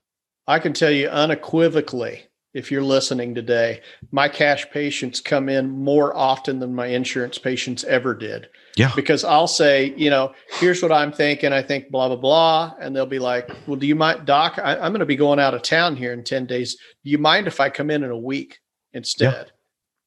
I 0.46 0.58
can 0.60 0.72
tell 0.72 0.90
you 0.90 1.08
unequivocally 1.08 2.22
if 2.54 2.70
you're 2.70 2.82
listening 2.82 3.34
today, 3.34 3.82
my 4.12 4.28
cash 4.28 4.64
patients 4.70 5.20
come 5.20 5.50
in 5.50 5.68
more 5.68 6.16
often 6.16 6.58
than 6.58 6.74
my 6.74 6.86
insurance 6.86 7.36
patients 7.36 7.84
ever 7.84 8.14
did. 8.14 8.48
Yeah. 8.76 8.92
Because 8.94 9.24
I'll 9.24 9.48
say, 9.48 9.94
you 9.96 10.10
know, 10.10 10.32
here's 10.60 10.82
what 10.82 10.92
I'm 10.92 11.10
thinking. 11.10 11.52
I 11.52 11.62
think 11.62 11.90
blah, 11.90 12.08
blah, 12.08 12.16
blah. 12.16 12.74
And 12.78 12.94
they'll 12.94 13.06
be 13.06 13.18
like, 13.18 13.50
well, 13.66 13.76
do 13.76 13.86
you 13.86 13.96
mind, 13.96 14.26
Doc? 14.26 14.58
I, 14.62 14.76
am 14.76 14.92
going 14.92 15.00
to 15.00 15.06
be 15.06 15.16
going 15.16 15.40
out 15.40 15.54
of 15.54 15.62
town 15.62 15.96
here 15.96 16.12
in 16.12 16.22
10 16.22 16.46
days. 16.46 16.76
Do 17.02 17.10
you 17.10 17.18
mind 17.18 17.46
if 17.46 17.58
I 17.58 17.70
come 17.70 17.90
in 17.90 18.04
in 18.04 18.10
a 18.10 18.18
week 18.18 18.58
instead? 18.92 19.52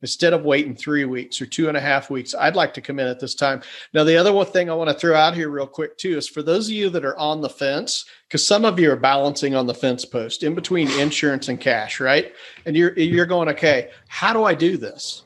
instead 0.02 0.34
of 0.34 0.44
waiting 0.44 0.76
three 0.76 1.06
weeks 1.06 1.42
or 1.42 1.46
two 1.46 1.68
and 1.68 1.76
a 1.76 1.82
half 1.82 2.10
weeks. 2.10 2.34
I'd 2.34 2.56
like 2.56 2.74
to 2.76 2.82
come 2.82 3.00
in 3.00 3.08
at 3.08 3.20
this 3.20 3.36
time. 3.36 3.62
Now, 3.94 4.04
the 4.04 4.18
other 4.18 4.32
one 4.32 4.46
thing 4.46 4.70
I 4.70 4.74
want 4.74 4.90
to 4.90 4.96
throw 4.96 5.16
out 5.16 5.36
here 5.36 5.50
real 5.50 5.68
quick 5.68 5.98
too 5.98 6.18
is 6.18 6.28
for 6.28 6.42
those 6.42 6.68
of 6.68 6.74
you 6.74 6.90
that 6.90 7.06
are 7.06 7.18
on 7.18 7.42
the 7.42 7.50
fence, 7.50 8.06
because 8.28 8.46
some 8.46 8.66
of 8.66 8.80
you 8.80 8.92
are 8.92 8.96
balancing 8.96 9.56
on 9.56 9.68
the 9.68 9.74
fence 9.74 10.06
post 10.06 10.44
in 10.44 10.56
between 10.56 10.90
insurance 11.00 11.50
and 11.50 11.60
cash, 11.60 12.00
right? 12.00 12.34
And 12.66 12.76
you're 12.76 12.94
you're 12.98 13.26
going, 13.26 13.50
okay, 13.50 13.90
how 14.08 14.34
do 14.34 14.44
I 14.44 14.54
do 14.54 14.78
this? 14.78 15.24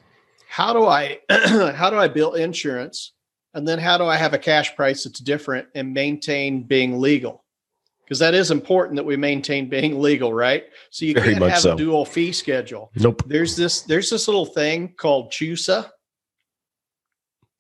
How 0.48 0.74
do 0.74 0.86
I 0.86 1.20
how 1.30 1.90
do 1.90 1.98
I 1.98 2.08
bill 2.08 2.34
insurance? 2.34 3.13
And 3.54 3.68
then 3.68 3.80
how 3.80 3.98
do 3.98 4.06
I 4.06 4.16
have 4.16 4.34
a 4.34 4.40
cash 4.40 4.76
price 4.76 5.04
that's 5.04 5.20
different 5.20 5.68
and 5.76 5.94
maintain 5.94 6.64
being 6.64 7.00
legal? 7.00 7.44
because 8.04 8.20
that 8.20 8.34
is 8.34 8.52
important 8.52 8.98
that 8.98 9.06
we 9.06 9.16
maintain 9.18 9.70
being 9.70 10.00
legal, 10.00 10.34
right? 10.34 10.66
So 10.92 11.06
you 11.06 11.14
Very 11.14 11.34
can't 11.34 11.50
have 11.50 11.62
so. 11.62 11.74
a 11.74 11.78
dual 11.78 12.06
fee 12.06 12.32
schedule. 12.32 12.92
Nope. 12.96 13.24
There's 13.26 13.56
this 13.56 13.82
there's 13.82 14.10
this 14.10 14.28
little 14.28 14.46
thing 14.46 14.94
called 14.98 15.32
CHUSA. 15.32 15.90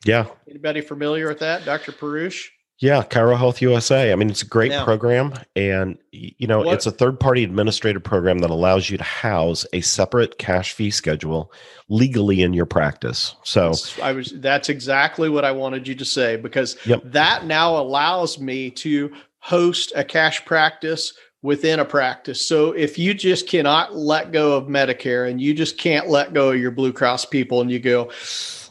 Yeah. 0.05 0.25
Anybody 0.49 0.81
familiar 0.81 1.27
with 1.27 1.39
that, 1.39 1.65
Dr. 1.65 1.91
Perush? 1.93 2.49
Yeah, 2.79 3.03
Chiro 3.03 3.37
Health 3.37 3.61
USA. 3.61 4.11
I 4.11 4.15
mean, 4.15 4.29
it's 4.29 4.41
a 4.41 4.47
great 4.47 4.73
program, 4.83 5.33
and 5.55 5.97
you 6.11 6.47
know, 6.47 6.59
what, 6.59 6.73
it's 6.73 6.85
a 6.85 6.91
third-party 6.91 7.43
administrative 7.43 8.03
program 8.03 8.39
that 8.39 8.49
allows 8.49 8.89
you 8.89 8.97
to 8.97 9.03
house 9.03 9.65
a 9.73 9.81
separate 9.81 10.37
cash 10.37 10.73
fee 10.73 10.91
schedule 10.91 11.51
legally 11.87 12.41
in 12.41 12.51
your 12.51 12.65
practice. 12.65 13.35
So 13.43 13.73
I 14.01 14.11
was 14.11 14.33
that's 14.37 14.69
exactly 14.69 15.29
what 15.29 15.45
I 15.45 15.51
wanted 15.51 15.87
you 15.87 15.95
to 15.95 16.05
say 16.05 16.35
because 16.35 16.75
yep. 16.85 17.01
that 17.05 17.45
now 17.45 17.77
allows 17.77 18.39
me 18.39 18.71
to 18.71 19.13
host 19.39 19.93
a 19.95 20.03
cash 20.03 20.43
practice 20.43 21.13
within 21.43 21.79
a 21.79 21.85
practice. 21.85 22.45
So 22.45 22.71
if 22.71 22.97
you 22.97 23.13
just 23.13 23.47
cannot 23.47 23.95
let 23.95 24.31
go 24.31 24.57
of 24.57 24.65
Medicare 24.65 25.29
and 25.29 25.39
you 25.39 25.53
just 25.53 25.77
can't 25.77 26.07
let 26.07 26.33
go 26.33 26.51
of 26.51 26.59
your 26.59 26.71
Blue 26.71 26.93
Cross 26.93 27.25
people 27.25 27.61
and 27.61 27.69
you 27.69 27.79
go, 27.79 28.09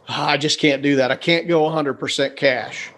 oh, 0.08 0.22
I 0.22 0.38
just 0.38 0.58
can't 0.58 0.82
do 0.82 0.96
that. 0.96 1.10
I 1.12 1.16
can't 1.16 1.46
go 1.46 1.62
100% 1.62 2.34
cash. 2.36 2.90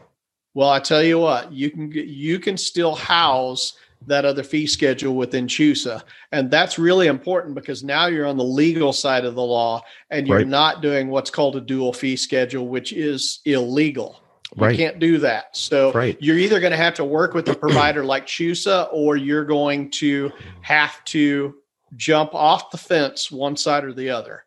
Well, 0.54 0.70
I 0.70 0.78
tell 0.78 1.02
you 1.02 1.18
what, 1.18 1.52
you 1.52 1.70
can 1.70 1.90
you 1.92 2.38
can 2.38 2.56
still 2.56 2.94
house 2.94 3.74
that 4.06 4.24
other 4.24 4.42
fee 4.42 4.66
schedule 4.66 5.14
within 5.14 5.46
CHUSA. 5.46 6.02
And 6.32 6.50
that's 6.50 6.78
really 6.78 7.06
important 7.06 7.54
because 7.54 7.82
now 7.82 8.06
you're 8.06 8.26
on 8.26 8.36
the 8.36 8.44
legal 8.44 8.92
side 8.92 9.24
of 9.24 9.34
the 9.34 9.42
law 9.42 9.82
and 10.10 10.26
you're 10.26 10.38
right. 10.38 10.46
not 10.46 10.82
doing 10.82 11.08
what's 11.08 11.30
called 11.30 11.56
a 11.56 11.60
dual 11.60 11.92
fee 11.92 12.16
schedule, 12.16 12.68
which 12.68 12.92
is 12.92 13.40
illegal. 13.44 14.20
Right. 14.56 14.72
You 14.72 14.76
can't 14.76 14.98
do 14.98 15.18
that. 15.18 15.56
So 15.56 15.92
right. 15.92 16.16
you're 16.20 16.38
either 16.38 16.60
going 16.60 16.72
to 16.72 16.76
have 16.76 16.94
to 16.94 17.04
work 17.04 17.34
with 17.34 17.48
a 17.48 17.54
provider 17.54 18.04
like 18.14 18.26
CHUSA 18.26 18.88
or 18.92 19.16
you're 19.16 19.44
going 19.44 19.90
to 19.92 20.30
have 20.60 21.02
to 21.06 21.54
jump 21.96 22.34
off 22.34 22.70
the 22.70 22.78
fence 22.78 23.30
one 23.30 23.56
side 23.56 23.84
or 23.84 23.92
the 23.92 24.10
other. 24.10 24.44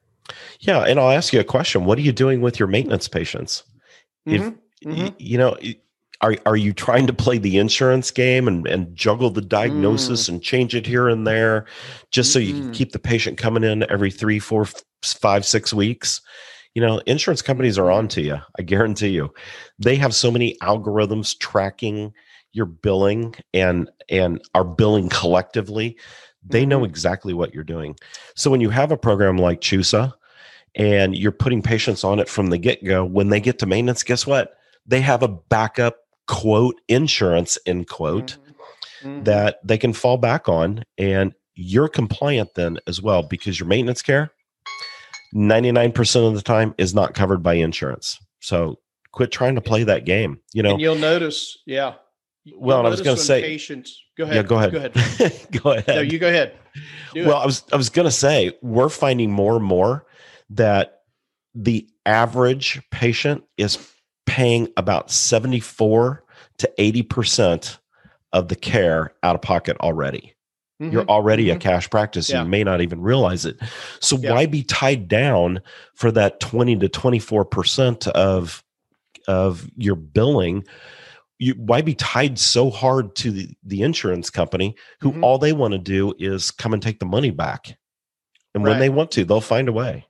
Yeah, 0.60 0.84
and 0.84 1.00
I'll 1.00 1.12
ask 1.12 1.34
you 1.34 1.40
a 1.40 1.46
question. 1.46 1.86
What 1.86 1.98
are 1.98 2.02
you 2.02 2.12
doing 2.12 2.42
with 2.42 2.60
your 2.60 2.68
maintenance 2.68 3.08
patients? 3.08 3.64
Mm-hmm. 4.28 4.36
If 4.36 4.54
mm-hmm. 4.86 5.16
you 5.18 5.38
know, 5.38 5.58
are 6.22 6.36
are 6.46 6.58
you 6.58 6.74
trying 6.74 7.08
to 7.08 7.14
play 7.14 7.38
the 7.38 7.58
insurance 7.58 8.12
game 8.12 8.48
and, 8.48 8.68
and 8.68 8.96
juggle 8.96 9.30
the 9.30 9.42
diagnosis 9.42 10.26
mm. 10.26 10.30
and 10.30 10.44
change 10.44 10.74
it 10.76 10.86
here 10.86 11.08
and 11.08 11.28
there 11.28 11.66
just 12.12 12.34
so 12.34 12.40
you 12.40 12.54
can 12.54 12.72
keep 12.72 12.92
the 12.92 13.00
patient 13.00 13.38
coming 13.38 13.64
in 13.64 13.90
every 13.92 14.12
three, 14.12 14.40
four, 14.40 14.68
five, 15.04 15.46
six 15.46 15.74
weeks? 15.74 16.22
you 16.78 16.82
know, 16.82 17.00
insurance 17.08 17.42
companies 17.42 17.80
are 17.80 17.90
on 17.90 18.08
to 18.08 18.22
you. 18.22 18.38
I 18.60 18.62
guarantee 18.62 19.08
you. 19.08 19.34
They 19.80 19.96
have 19.96 20.14
so 20.14 20.30
many 20.30 20.56
algorithms 20.62 21.36
tracking 21.40 22.14
your 22.54 22.68
billing 22.68 23.34
and 23.52 23.90
and 24.10 24.40
are 24.54 24.64
billing 24.64 25.10
collectively. 25.10 25.98
They 26.46 26.68
know 26.68 26.78
mm-hmm. 26.78 26.92
exactly 26.92 27.34
what 27.34 27.52
you're 27.52 27.64
doing. 27.64 27.96
So 28.36 28.52
when 28.52 28.62
you 28.62 28.70
have 28.70 28.92
a 28.92 28.98
program 28.98 29.40
like 29.40 29.60
CHUSA 29.60 30.14
and 30.76 31.16
you're 31.16 31.32
putting 31.32 31.64
patients 31.64 32.04
on 32.04 32.20
it 32.20 32.30
from 32.30 32.52
the 32.52 32.60
get-go, 32.60 33.06
when 33.06 33.30
they 33.30 33.40
get 33.40 33.58
to 33.58 33.66
maintenance, 33.66 34.04
guess 34.04 34.28
what? 34.28 34.54
They 34.86 35.02
have 35.02 35.24
a 35.24 35.28
backup 35.28 35.98
quote 36.28 36.80
insurance 36.88 37.58
end 37.66 37.88
quote 37.88 38.38
mm-hmm. 39.02 39.10
mm-hmm. 39.10 39.24
that 39.24 39.60
they 39.64 39.78
can 39.78 39.94
fall 39.94 40.18
back 40.18 40.48
on 40.50 40.84
and 40.98 41.34
you're 41.56 41.88
compliant 41.88 42.50
then 42.56 42.78
as 42.88 43.02
well 43.02 43.24
because 43.24 43.60
your 43.60 43.68
maintenance 43.68 44.02
care 44.02 44.32
99% 45.36 46.28
of 46.28 46.36
the 46.36 46.42
time 46.42 46.74
is 46.78 46.94
not 46.94 47.14
covered 47.14 47.44
by 47.44 47.56
insurance. 47.56 48.20
So 48.40 48.80
quit 49.12 49.32
trying 49.32 49.56
to 49.56 49.62
play 49.62 49.84
that 49.84 50.06
game. 50.06 50.40
You 50.54 50.64
know, 50.64 50.72
and 50.72 50.82
you'll 50.82 50.96
notice, 50.96 51.58
yeah. 51.66 51.96
You'll 52.44 52.62
well, 52.62 52.86
I 52.86 52.90
was 52.90 53.02
going 53.02 53.18
to 53.18 53.22
say, 53.22 53.42
patients. 53.42 54.02
Go 54.18 54.24
ahead. 54.24 54.36
Yeah, 54.36 54.44
go 54.44 54.56
ahead. 54.58 54.72
Go 54.72 54.80
ahead. 54.80 55.48
go 55.64 55.72
ahead. 55.72 55.88
No, 55.88 56.02
you 56.02 56.18
go 56.18 56.28
ahead. 56.28 56.54
Do 57.14 57.26
well, 57.26 57.40
it. 57.40 57.44
I 57.44 57.46
was 57.46 57.64
I 57.74 57.76
was 57.76 57.90
going 57.90 58.06
to 58.06 58.12
say 58.12 58.58
we're 58.62 58.90
finding 58.90 59.32
more 59.32 59.58
and 59.58 59.66
more 59.66 60.06
that 60.52 61.02
the 61.54 61.88
average 62.06 62.82
patient 62.92 63.44
is 63.58 63.76
paying 64.38 64.72
about 64.78 65.10
seventy 65.10 65.60
four 65.60 66.24
to 66.60 66.72
eighty 66.78 67.02
percent 67.02 67.80
of 68.32 68.50
the 68.50 68.56
care 68.56 69.12
out 69.24 69.34
of 69.34 69.42
pocket 69.42 69.76
already. 69.82 70.36
Mm-hmm. 70.80 70.94
You're 70.94 71.06
already 71.06 71.48
mm-hmm. 71.48 71.58
a 71.58 71.60
cash 71.60 71.90
practice. 71.90 72.30
Yeah. 72.30 72.44
You 72.44 72.48
may 72.48 72.64
not 72.64 72.82
even 72.82 73.02
realize 73.02 73.46
it. 73.46 73.58
So 74.00 74.16
yeah. 74.18 74.34
why 74.34 74.46
be 74.46 74.62
tied 74.62 75.08
down 75.08 75.62
for 75.96 76.12
that 76.12 76.40
20 76.40 76.78
to 76.78 76.88
24% 76.88 78.08
of 78.10 78.64
of 79.28 79.68
your 79.76 79.96
billing? 79.96 80.66
You, 81.40 81.54
why 81.54 81.82
be 81.82 81.96
tied 81.96 82.38
so 82.38 82.70
hard 82.70 83.16
to 83.16 83.32
the, 83.32 83.50
the 83.64 83.82
insurance 83.82 84.30
company 84.30 84.76
who 85.00 85.14
mm-hmm. 85.14 85.24
all 85.24 85.40
they 85.40 85.54
want 85.54 85.72
to 85.72 85.80
do 85.80 86.14
is 86.20 86.52
come 86.52 86.74
and 86.74 86.82
take 86.82 87.00
the 87.00 87.08
money 87.08 87.32
back? 87.32 87.76
And 88.54 88.64
right. 88.64 88.72
when 88.72 88.80
they 88.80 88.90
want 88.90 89.10
to, 89.12 89.26
they'll 89.26 89.42
find 89.42 89.68
a 89.68 89.74
way. 89.74 90.06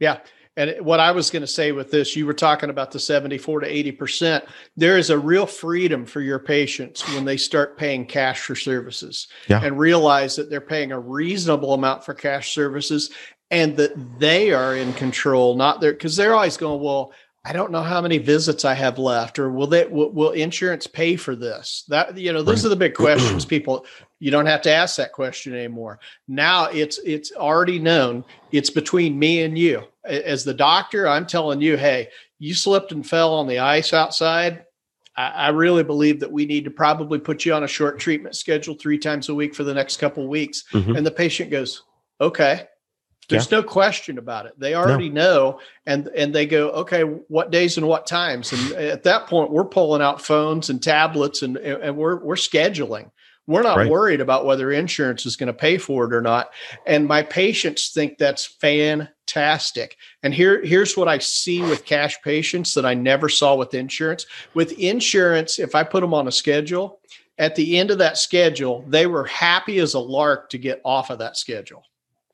Yeah. 0.00 0.18
And 0.58 0.84
what 0.84 0.98
I 0.98 1.12
was 1.12 1.30
going 1.30 1.42
to 1.42 1.46
say 1.46 1.70
with 1.70 1.92
this, 1.92 2.16
you 2.16 2.26
were 2.26 2.34
talking 2.34 2.68
about 2.68 2.90
the 2.90 2.98
74 2.98 3.60
to 3.60 3.72
80%. 3.72 4.44
There 4.76 4.98
is 4.98 5.08
a 5.08 5.16
real 5.16 5.46
freedom 5.46 6.04
for 6.04 6.20
your 6.20 6.40
patients 6.40 7.06
when 7.14 7.24
they 7.24 7.36
start 7.36 7.78
paying 7.78 8.04
cash 8.04 8.40
for 8.40 8.56
services 8.56 9.28
yeah. 9.46 9.62
and 9.62 9.78
realize 9.78 10.34
that 10.34 10.50
they're 10.50 10.60
paying 10.60 10.90
a 10.90 10.98
reasonable 10.98 11.74
amount 11.74 12.04
for 12.04 12.12
cash 12.12 12.52
services 12.52 13.10
and 13.52 13.76
that 13.76 14.18
they 14.18 14.52
are 14.52 14.74
in 14.74 14.92
control, 14.94 15.54
not 15.54 15.80
there, 15.80 15.92
because 15.92 16.16
they're 16.16 16.34
always 16.34 16.56
going, 16.56 16.82
well, 16.82 17.12
I 17.44 17.52
don't 17.52 17.72
know 17.72 17.82
how 17.82 18.00
many 18.00 18.18
visits 18.18 18.64
I 18.64 18.74
have 18.74 18.98
left, 18.98 19.38
or 19.38 19.50
will 19.50 19.68
that 19.68 19.90
will, 19.90 20.10
will 20.10 20.30
insurance 20.32 20.86
pay 20.86 21.16
for 21.16 21.36
this? 21.36 21.84
That 21.88 22.18
you 22.18 22.32
know, 22.32 22.42
those 22.42 22.62
right. 22.62 22.66
are 22.66 22.70
the 22.70 22.76
big 22.76 22.94
questions. 22.94 23.44
People, 23.44 23.86
you 24.18 24.30
don't 24.30 24.46
have 24.46 24.62
to 24.62 24.72
ask 24.72 24.96
that 24.96 25.12
question 25.12 25.54
anymore. 25.54 25.98
Now 26.26 26.66
it's 26.66 26.98
it's 27.04 27.32
already 27.32 27.78
known. 27.78 28.24
It's 28.52 28.70
between 28.70 29.18
me 29.18 29.42
and 29.42 29.56
you. 29.56 29.84
As 30.04 30.44
the 30.44 30.54
doctor, 30.54 31.06
I'm 31.06 31.26
telling 31.26 31.60
you, 31.60 31.76
hey, 31.76 32.08
you 32.38 32.54
slipped 32.54 32.92
and 32.92 33.06
fell 33.06 33.34
on 33.34 33.46
the 33.46 33.60
ice 33.60 33.92
outside. 33.92 34.64
I, 35.16 35.28
I 35.28 35.48
really 35.48 35.84
believe 35.84 36.20
that 36.20 36.32
we 36.32 36.46
need 36.46 36.64
to 36.64 36.70
probably 36.70 37.18
put 37.18 37.44
you 37.44 37.54
on 37.54 37.64
a 37.64 37.68
short 37.68 37.98
treatment 37.98 38.36
schedule 38.36 38.74
three 38.74 38.98
times 38.98 39.28
a 39.28 39.34
week 39.34 39.54
for 39.54 39.64
the 39.64 39.74
next 39.74 39.98
couple 39.98 40.22
of 40.22 40.28
weeks. 40.28 40.64
Mm-hmm. 40.72 40.96
And 40.96 41.06
the 41.06 41.10
patient 41.10 41.50
goes, 41.50 41.82
okay. 42.20 42.66
There's 43.28 43.50
yeah. 43.50 43.58
no 43.58 43.62
question 43.62 44.16
about 44.16 44.46
it. 44.46 44.58
They 44.58 44.74
already 44.74 45.10
no. 45.10 45.22
know, 45.22 45.60
and 45.86 46.08
and 46.08 46.34
they 46.34 46.46
go, 46.46 46.70
okay, 46.70 47.02
what 47.02 47.50
days 47.50 47.76
and 47.76 47.86
what 47.86 48.06
times? 48.06 48.52
And 48.52 48.72
at 48.72 49.02
that 49.02 49.26
point, 49.26 49.50
we're 49.50 49.66
pulling 49.66 50.00
out 50.00 50.22
phones 50.22 50.70
and 50.70 50.82
tablets, 50.82 51.42
and 51.42 51.56
and 51.58 51.96
we're 51.96 52.16
we're 52.16 52.36
scheduling. 52.36 53.10
We're 53.46 53.62
not 53.62 53.78
right. 53.78 53.90
worried 53.90 54.20
about 54.20 54.44
whether 54.44 54.70
insurance 54.70 55.24
is 55.24 55.36
going 55.36 55.46
to 55.46 55.54
pay 55.54 55.78
for 55.78 56.04
it 56.04 56.12
or 56.12 56.20
not. 56.20 56.50
And 56.86 57.06
my 57.06 57.22
patients 57.22 57.88
think 57.88 58.18
that's 58.18 58.44
fantastic. 58.44 59.96
And 60.22 60.34
here, 60.34 60.62
here's 60.62 60.98
what 60.98 61.08
I 61.08 61.16
see 61.16 61.62
with 61.62 61.86
cash 61.86 62.20
patients 62.22 62.74
that 62.74 62.84
I 62.84 62.92
never 62.92 63.30
saw 63.30 63.54
with 63.54 63.72
insurance. 63.72 64.26
With 64.52 64.72
insurance, 64.72 65.58
if 65.58 65.74
I 65.74 65.82
put 65.82 66.02
them 66.02 66.12
on 66.12 66.28
a 66.28 66.32
schedule, 66.32 67.00
at 67.38 67.54
the 67.54 67.78
end 67.78 67.90
of 67.90 67.96
that 67.98 68.18
schedule, 68.18 68.84
they 68.86 69.06
were 69.06 69.24
happy 69.24 69.78
as 69.78 69.94
a 69.94 69.98
lark 69.98 70.50
to 70.50 70.58
get 70.58 70.82
off 70.84 71.08
of 71.08 71.20
that 71.20 71.38
schedule. 71.38 71.84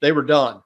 They 0.01 0.11
were 0.11 0.23
done 0.23 0.63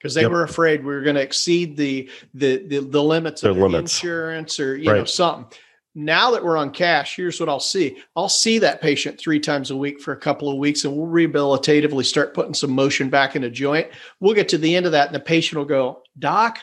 because 0.00 0.14
they 0.14 0.22
yep. 0.22 0.30
were 0.30 0.44
afraid 0.44 0.80
we 0.80 0.94
were 0.94 1.02
going 1.02 1.16
to 1.16 1.22
exceed 1.22 1.76
the 1.76 2.08
the 2.34 2.66
the, 2.66 2.78
the 2.80 3.02
limits 3.02 3.42
Their 3.42 3.50
of 3.50 3.58
limits. 3.58 3.94
insurance 3.94 4.58
or 4.58 4.76
you 4.76 4.90
right. 4.90 4.98
know 4.98 5.04
something. 5.04 5.58
Now 5.94 6.30
that 6.30 6.44
we're 6.44 6.56
on 6.56 6.70
cash, 6.70 7.16
here's 7.16 7.40
what 7.40 7.48
I'll 7.48 7.58
see. 7.58 7.98
I'll 8.14 8.28
see 8.28 8.60
that 8.60 8.80
patient 8.80 9.18
three 9.18 9.40
times 9.40 9.72
a 9.72 9.76
week 9.76 10.00
for 10.00 10.12
a 10.12 10.16
couple 10.16 10.48
of 10.48 10.56
weeks, 10.56 10.84
and 10.84 10.96
we'll 10.96 11.08
rehabilitatively 11.08 12.04
start 12.04 12.32
putting 12.32 12.54
some 12.54 12.70
motion 12.70 13.10
back 13.10 13.34
in 13.34 13.42
the 13.42 13.50
joint. 13.50 13.88
We'll 14.20 14.34
get 14.34 14.48
to 14.50 14.58
the 14.58 14.76
end 14.76 14.86
of 14.86 14.92
that, 14.92 15.08
and 15.08 15.14
the 15.14 15.20
patient 15.20 15.58
will 15.58 15.66
go, 15.66 16.02
Doc, 16.16 16.60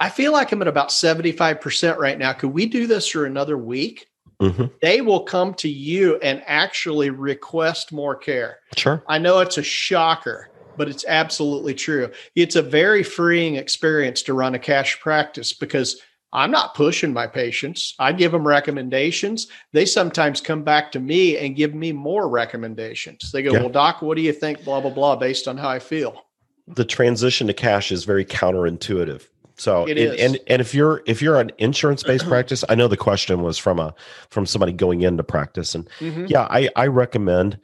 I 0.00 0.08
feel 0.08 0.32
like 0.32 0.52
I'm 0.52 0.62
at 0.62 0.68
about 0.68 0.88
75% 0.88 1.98
right 1.98 2.18
now. 2.18 2.32
Could 2.32 2.54
we 2.54 2.64
do 2.64 2.86
this 2.86 3.06
for 3.08 3.26
another 3.26 3.58
week? 3.58 4.06
Mm-hmm. 4.40 4.66
They 4.80 5.02
will 5.02 5.24
come 5.24 5.52
to 5.54 5.68
you 5.68 6.16
and 6.16 6.42
actually 6.46 7.10
request 7.10 7.92
more 7.92 8.16
care. 8.16 8.60
Sure. 8.74 9.02
I 9.06 9.18
know 9.18 9.40
it's 9.40 9.58
a 9.58 9.62
shocker 9.62 10.50
but 10.76 10.88
it's 10.88 11.04
absolutely 11.06 11.74
true. 11.74 12.10
It's 12.34 12.56
a 12.56 12.62
very 12.62 13.02
freeing 13.02 13.56
experience 13.56 14.22
to 14.22 14.34
run 14.34 14.54
a 14.54 14.58
cash 14.58 15.00
practice 15.00 15.52
because 15.52 16.00
I'm 16.32 16.50
not 16.50 16.74
pushing 16.74 17.12
my 17.12 17.26
patients. 17.26 17.94
I 17.98 18.12
give 18.12 18.32
them 18.32 18.46
recommendations. 18.46 19.46
They 19.72 19.86
sometimes 19.86 20.40
come 20.40 20.62
back 20.62 20.92
to 20.92 21.00
me 21.00 21.38
and 21.38 21.56
give 21.56 21.74
me 21.74 21.92
more 21.92 22.28
recommendations. 22.28 23.30
They 23.32 23.42
go, 23.42 23.52
yeah. 23.52 23.60
Well, 23.60 23.68
doc, 23.70 24.02
what 24.02 24.16
do 24.16 24.22
you 24.22 24.32
think? 24.32 24.64
Blah, 24.64 24.80
blah, 24.80 24.90
blah, 24.90 25.16
based 25.16 25.48
on 25.48 25.56
how 25.56 25.68
I 25.68 25.78
feel. 25.78 26.22
The 26.68 26.84
transition 26.84 27.46
to 27.46 27.54
cash 27.54 27.92
is 27.92 28.04
very 28.04 28.24
counterintuitive 28.24 29.22
So 29.56 29.86
It 29.86 29.96
and, 29.96 30.14
is. 30.14 30.20
and 30.20 30.38
and 30.48 30.60
if 30.60 30.74
you're 30.74 31.02
if 31.06 31.22
you're 31.22 31.40
an 31.40 31.52
insurance 31.58 32.02
based 32.02 32.26
practice, 32.28 32.64
I 32.68 32.74
know 32.74 32.88
the 32.88 32.96
question 32.96 33.42
was 33.42 33.56
from 33.56 33.78
a 33.78 33.94
from 34.28 34.44
somebody 34.46 34.72
going 34.72 35.02
into 35.02 35.22
practice, 35.22 35.74
and 35.74 35.88
Mhm. 36.00 36.28
yeah, 36.28 36.46
I 36.50 36.68
I 36.76 36.88
recommend 36.88 37.58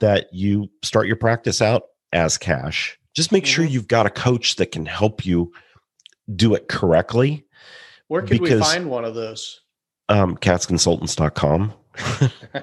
that 0.00 0.32
you 0.32 0.68
start 0.82 1.06
your 1.06 1.16
practice 1.16 1.60
out 1.62 1.84
as 2.12 2.38
cash. 2.38 2.98
Just 3.14 3.32
make 3.32 3.46
sure 3.46 3.64
Mhm. 3.64 3.70
you've 3.70 3.88
got 3.88 4.06
a 4.06 4.10
coach 4.10 4.56
that 4.56 4.72
can 4.72 4.86
help 4.86 5.24
you 5.24 5.52
do 6.34 6.54
it 6.54 6.68
correctly. 6.68 7.44
Where 8.08 8.22
could 8.22 8.40
we 8.40 8.58
find 8.58 8.88
one 8.90 9.04
of 9.04 9.14
those? 9.14 9.60
Um, 10.08 10.36
katsconsultants.com. 10.36 11.72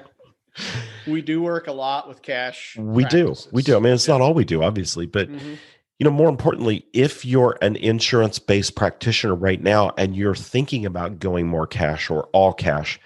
We 1.06 1.20
do 1.20 1.42
work 1.42 1.66
a 1.66 1.72
lot 1.72 2.08
with 2.08 2.22
cash. 2.22 2.76
We 2.78 3.04
do. 3.06 3.34
We 3.50 3.62
do. 3.62 3.76
I 3.76 3.80
mean, 3.80 3.92
it's 3.92 4.06
not 4.06 4.20
all 4.20 4.32
we 4.34 4.44
do, 4.44 4.62
obviously, 4.62 5.04
but 5.04 5.28
Mhm. 5.28 5.58
you 5.98 6.04
know, 6.04 6.10
more 6.10 6.28
importantly, 6.28 6.86
if 6.92 7.24
you're 7.24 7.58
an 7.60 7.76
insurance 7.76 8.38
based 8.38 8.74
practitioner 8.76 9.34
right 9.34 9.60
now 9.60 9.92
and 9.98 10.14
you're 10.16 10.34
thinking 10.34 10.86
about 10.86 11.18
going 11.18 11.46
more 11.48 11.66
cash 11.66 12.08
or 12.08 12.28
all 12.32 12.52
cash, 12.52 12.98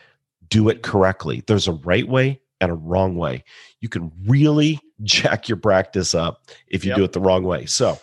do 0.49 0.69
it 0.69 0.83
correctly. 0.83 1.43
There's 1.47 1.67
a 1.69 1.73
right 1.73 2.07
way 2.09 2.41
and 2.61 2.71
a 2.71 2.75
wrong 2.75 3.17
way. 3.17 3.45
You 3.81 3.89
can 3.89 4.11
really 4.27 4.81
jack 5.03 5.49
your 5.49 5.59
practice 5.59 6.15
up 6.15 6.43
if 6.69 6.85
you 6.85 6.91
Yep. 6.91 6.97
do 6.99 7.05
it 7.05 7.13
the 7.13 7.21
wrong 7.21 7.45
way. 7.45 7.67
So 7.67 7.99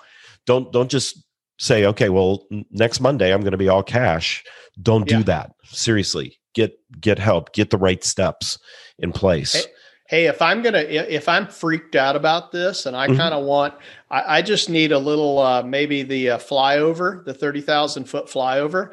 don't 0.46 0.72
don't 0.72 0.90
just 0.90 1.24
say, 1.58 1.86
okay, 1.86 2.10
well, 2.10 2.46
next 2.72 3.00
Monday 3.00 3.34
I'm 3.34 3.42
going 3.42 3.52
to 3.52 3.58
be 3.58 3.70
all 3.70 3.84
cash. 3.84 4.44
Don't 4.82 5.08
do 5.08 5.24
that. 5.24 5.52
Seriously, 5.66 6.38
get 6.54 6.78
get 7.00 7.18
help, 7.20 7.54
get 7.54 7.70
the 7.70 7.78
right 7.78 8.04
steps 8.04 8.58
in 9.00 9.12
place. 9.12 9.54
Hey, 9.54 9.64
hey 10.08 10.26
if 10.28 10.40
i'm 10.40 10.62
gonna 10.62 10.78
if 10.80 11.28
i'm 11.28 11.48
freaked 11.48 11.96
out 11.96 12.16
about 12.16 12.52
this 12.52 12.86
and 12.86 12.96
i 12.96 13.08
Mhm. 13.08 13.18
kind 13.18 13.34
of 13.34 13.44
want 13.44 13.74
I, 14.12 14.38
I 14.38 14.42
just 14.44 14.70
need 14.70 14.92
a 14.92 15.00
little 15.00 15.40
uh 15.40 15.64
maybe 15.64 16.04
the 16.04 16.30
uh, 16.32 16.38
flyover 16.38 17.26
the 17.26 17.34
30000 17.34 18.04
foot 18.06 18.28
flyover 18.28 18.92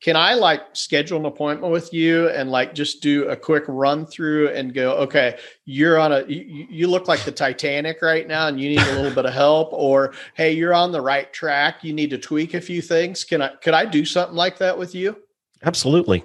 can 0.00 0.16
i 0.16 0.34
like 0.34 0.62
schedule 0.72 1.18
an 1.18 1.26
appointment 1.26 1.72
with 1.72 1.92
you 1.92 2.28
and 2.30 2.50
like 2.50 2.74
just 2.74 3.02
do 3.02 3.28
a 3.28 3.36
quick 3.36 3.64
run 3.68 4.06
through 4.06 4.48
and 4.50 4.74
go 4.74 4.92
okay 4.92 5.38
you're 5.64 5.98
on 5.98 6.12
a 6.12 6.24
you, 6.26 6.66
you 6.70 6.86
look 6.86 7.08
like 7.08 7.20
the 7.24 7.32
titanic 7.32 8.00
right 8.02 8.28
now 8.28 8.48
and 8.48 8.60
you 8.60 8.68
need 8.68 8.80
a 8.80 8.94
little 8.94 9.14
bit 9.14 9.26
of 9.26 9.32
help 9.32 9.72
or 9.72 10.12
hey 10.34 10.52
you're 10.52 10.74
on 10.74 10.92
the 10.92 11.00
right 11.00 11.32
track 11.32 11.82
you 11.82 11.92
need 11.92 12.10
to 12.10 12.18
tweak 12.18 12.54
a 12.54 12.60
few 12.60 12.80
things 12.82 13.24
can 13.24 13.42
i 13.42 13.48
could 13.62 13.74
i 13.74 13.84
do 13.84 14.04
something 14.04 14.36
like 14.36 14.58
that 14.58 14.76
with 14.76 14.94
you 14.94 15.16
Absolutely. 15.64 16.24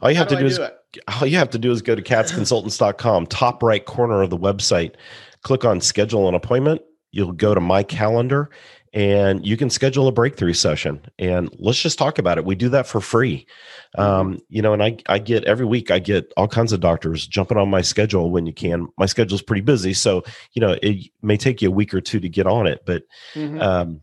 All 0.00 0.10
you 0.10 0.16
How 0.16 0.22
have 0.22 0.28
to 0.28 0.36
I 0.36 0.40
do 0.40 0.46
is 0.46 0.58
all 0.58 1.26
you 1.26 1.36
have 1.36 1.50
to 1.50 1.58
do 1.58 1.70
is 1.70 1.82
go 1.82 1.94
to 1.94 2.02
katsconsultants.com, 2.02 3.26
top 3.26 3.62
right 3.62 3.84
corner 3.84 4.22
of 4.22 4.30
the 4.30 4.38
website, 4.38 4.94
click 5.42 5.64
on 5.64 5.80
schedule 5.80 6.28
an 6.28 6.34
appointment. 6.34 6.82
You'll 7.12 7.32
go 7.32 7.54
to 7.54 7.60
my 7.60 7.82
calendar 7.82 8.50
and 8.92 9.46
you 9.46 9.56
can 9.56 9.70
schedule 9.70 10.08
a 10.08 10.12
breakthrough 10.12 10.52
session 10.52 11.00
and 11.18 11.48
let's 11.58 11.80
just 11.80 11.98
talk 11.98 12.18
about 12.18 12.38
it. 12.38 12.44
We 12.44 12.54
do 12.54 12.68
that 12.70 12.86
for 12.86 13.00
free. 13.00 13.46
Um, 13.96 14.38
you 14.48 14.62
know, 14.62 14.72
and 14.72 14.82
I, 14.82 14.96
I 15.06 15.18
get 15.18 15.44
every 15.44 15.66
week, 15.66 15.90
I 15.90 15.98
get 15.98 16.32
all 16.36 16.48
kinds 16.48 16.72
of 16.72 16.80
doctors 16.80 17.26
jumping 17.26 17.56
on 17.56 17.70
my 17.70 17.82
schedule 17.82 18.30
when 18.30 18.46
you 18.46 18.52
can. 18.52 18.88
My 18.98 19.06
schedule's 19.06 19.42
pretty 19.42 19.62
busy. 19.62 19.94
So, 19.94 20.24
you 20.54 20.60
know, 20.60 20.76
it 20.82 21.08
may 21.22 21.36
take 21.36 21.62
you 21.62 21.68
a 21.68 21.72
week 21.72 21.94
or 21.94 22.00
two 22.00 22.20
to 22.20 22.28
get 22.28 22.46
on 22.46 22.66
it, 22.66 22.82
but 22.84 23.04
Mhm. 23.34 23.62
um, 23.62 24.00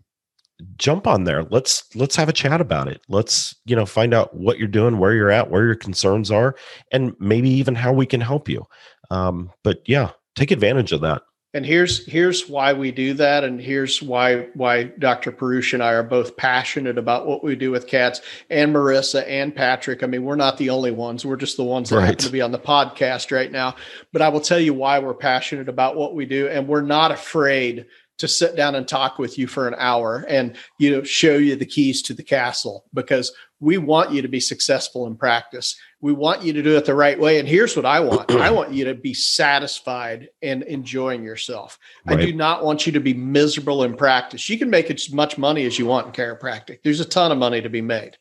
jump 0.77 1.05
on 1.05 1.23
there 1.23 1.43
let's 1.51 1.83
let's 1.95 2.15
have 2.15 2.29
a 2.29 2.33
chat 2.33 2.59
about 2.59 2.87
it 2.87 2.99
let's 3.09 3.53
you 3.65 3.75
know 3.75 3.85
find 3.85 4.11
out 4.11 4.35
what 4.35 4.57
you're 4.57 4.67
doing 4.67 4.97
where 4.97 5.13
you're 5.13 5.29
at 5.29 5.51
where 5.51 5.65
your 5.65 5.75
concerns 5.75 6.31
are 6.31 6.55
and 6.91 7.13
maybe 7.19 7.47
even 7.47 7.75
how 7.75 7.93
we 7.93 8.07
can 8.07 8.19
help 8.19 8.49
you 8.49 8.65
um, 9.11 9.51
but 9.63 9.81
yeah 9.85 10.09
take 10.35 10.49
advantage 10.49 10.91
of 10.91 11.01
that 11.01 11.21
And 11.57 11.65
here's 11.65 12.05
here's 12.05 12.47
why 12.47 12.73
we 12.73 12.91
do 12.91 13.15
that, 13.15 13.43
and 13.43 13.59
here's 13.59 13.99
why 13.99 14.47
why 14.53 14.83
Dr. 14.83 15.31
Perush 15.31 15.73
and 15.73 15.81
I 15.81 15.93
are 15.93 16.03
both 16.03 16.37
passionate 16.37 16.99
about 16.99 17.25
what 17.25 17.43
we 17.43 17.55
do 17.55 17.71
with 17.71 17.87
KATS, 17.87 18.21
and 18.51 18.71
Marissa 18.71 19.27
and 19.27 19.55
Patrick. 19.55 20.03
I 20.03 20.05
mean, 20.05 20.23
we're 20.23 20.35
not 20.35 20.59
the 20.59 20.69
only 20.69 20.91
ones; 20.91 21.25
we're 21.25 21.35
just 21.35 21.57
the 21.57 21.63
ones 21.63 21.89
that 21.89 21.95
Right. 21.95 22.05
happen 22.09 22.25
to 22.25 22.31
be 22.31 22.41
on 22.41 22.51
the 22.51 22.59
podcast 22.59 23.31
right 23.31 23.51
now. 23.51 23.75
But 24.13 24.21
I 24.21 24.29
will 24.29 24.39
tell 24.39 24.59
you 24.59 24.75
why 24.75 24.99
we're 24.99 25.15
passionate 25.15 25.67
about 25.67 25.95
what 25.95 26.13
we 26.13 26.27
do, 26.27 26.47
and 26.47 26.67
we're 26.67 26.81
not 26.81 27.09
afraid 27.09 27.87
to 28.19 28.27
sit 28.27 28.55
down 28.55 28.75
and 28.75 28.87
talk 28.87 29.17
with 29.17 29.39
you 29.39 29.47
for 29.47 29.67
an 29.67 29.75
hour 29.79 30.27
and 30.29 30.55
you 30.77 30.91
know 30.91 31.01
show 31.01 31.37
you 31.37 31.55
the 31.55 31.65
keys 31.65 32.03
to 32.03 32.13
the 32.13 32.21
castle 32.21 32.85
because 32.93 33.31
we 33.59 33.79
want 33.79 34.11
you 34.11 34.21
to 34.21 34.27
be 34.27 34.39
successful 34.39 35.07
in 35.07 35.15
practice 35.15 35.75
we 35.99 36.13
want 36.13 36.43
you 36.43 36.53
to 36.53 36.61
do 36.61 36.77
it 36.77 36.85
the 36.85 36.93
right 36.93 37.19
way. 37.19 37.39
And 37.39 37.47
here's 37.47 37.75
what 37.75 37.85
i 37.85 37.99
want. 37.99 38.29
I 38.31 38.51
want 38.51 38.71
you 38.71 38.85
to 38.85 38.93
be 38.93 39.13
satisfied 39.13 40.29
and 40.41 40.63
enjoying 40.63 41.23
yourself. 41.23 41.79
I 42.05 42.15
do 42.15 42.33
not 42.33 42.63
want 42.63 42.85
you 42.85 42.91
to 42.93 42.99
be 42.99 43.13
miserable 43.13 43.83
in 43.83 43.95
practice. 43.95 44.49
You 44.49 44.57
can 44.57 44.69
make 44.69 44.91
as 44.91 45.11
much 45.11 45.37
money 45.37 45.65
as 45.65 45.79
you 45.79 45.85
want 45.85 46.07
in 46.07 46.13
chiropractic. 46.13 46.79
There's 46.83 46.99
a 46.99 47.05
ton 47.05 47.31
of 47.31 47.37
money 47.37 47.61
to 47.61 47.69
be 47.69 47.81
made. 47.81 48.17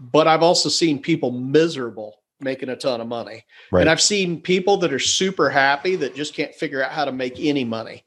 But 0.00 0.28
i've 0.28 0.44
also 0.44 0.68
seen 0.68 1.02
people 1.02 1.32
miserable 1.32 2.22
making 2.40 2.68
a 2.68 2.76
ton 2.76 3.00
of 3.00 3.08
money. 3.08 3.44
Right. 3.72 3.80
and 3.80 3.90
i've 3.90 4.00
seen 4.00 4.40
people 4.40 4.76
that 4.78 4.92
are 4.92 5.00
super 5.00 5.50
happy 5.50 5.96
that 5.96 6.14
just 6.14 6.34
can't 6.34 6.54
figure 6.54 6.84
out 6.84 6.92
how 6.92 7.04
to 7.04 7.10
make 7.10 7.34
any 7.40 7.64
money 7.64 8.04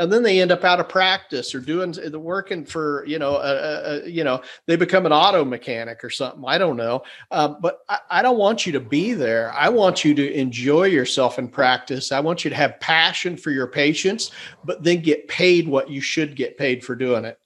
and 0.00 0.10
then 0.10 0.22
they 0.22 0.40
end 0.40 0.50
up 0.50 0.64
out 0.64 0.80
of 0.80 0.88
practice 0.88 1.54
or 1.54 1.60
doing 1.60 1.92
they're 1.92 2.18
working 2.18 2.64
for 2.64 3.04
you 3.06 3.18
know 3.18 3.36
a, 3.36 4.04
a- 4.06 4.08
you 4.08 4.24
know 4.24 4.40
they 4.66 4.74
become 4.74 5.04
an 5.06 5.12
auto 5.12 5.44
mechanic 5.44 6.02
or 6.02 6.10
something 6.10 6.42
i 6.46 6.58
don't 6.58 6.76
know. 6.76 7.02
Um, 7.30 7.58
but 7.60 7.80
I, 7.88 7.98
I 8.10 8.22
don't 8.22 8.38
want 8.38 8.66
you 8.66 8.72
to 8.72 8.80
be 8.80 9.12
there. 9.12 9.52
I 9.52 9.68
want 9.68 10.04
you 10.04 10.14
to 10.14 10.32
enjoy 10.32 10.84
yourself 10.84 11.38
in 11.38 11.48
practice. 11.48 12.12
I 12.12 12.20
want 12.20 12.44
you 12.44 12.50
to 12.50 12.56
have 12.56 12.80
passion 12.80 13.36
for 13.36 13.50
your 13.50 13.66
patients 13.66 14.30
but 14.64 14.82
then 14.82 15.00
get 15.00 15.28
paid 15.28 15.68
what 15.68 15.90
you 15.90 16.00
should 16.00 16.34
get 16.34 16.56
paid 16.56 16.82
for 16.84 16.94
doing 16.96 17.24
it 17.24 17.38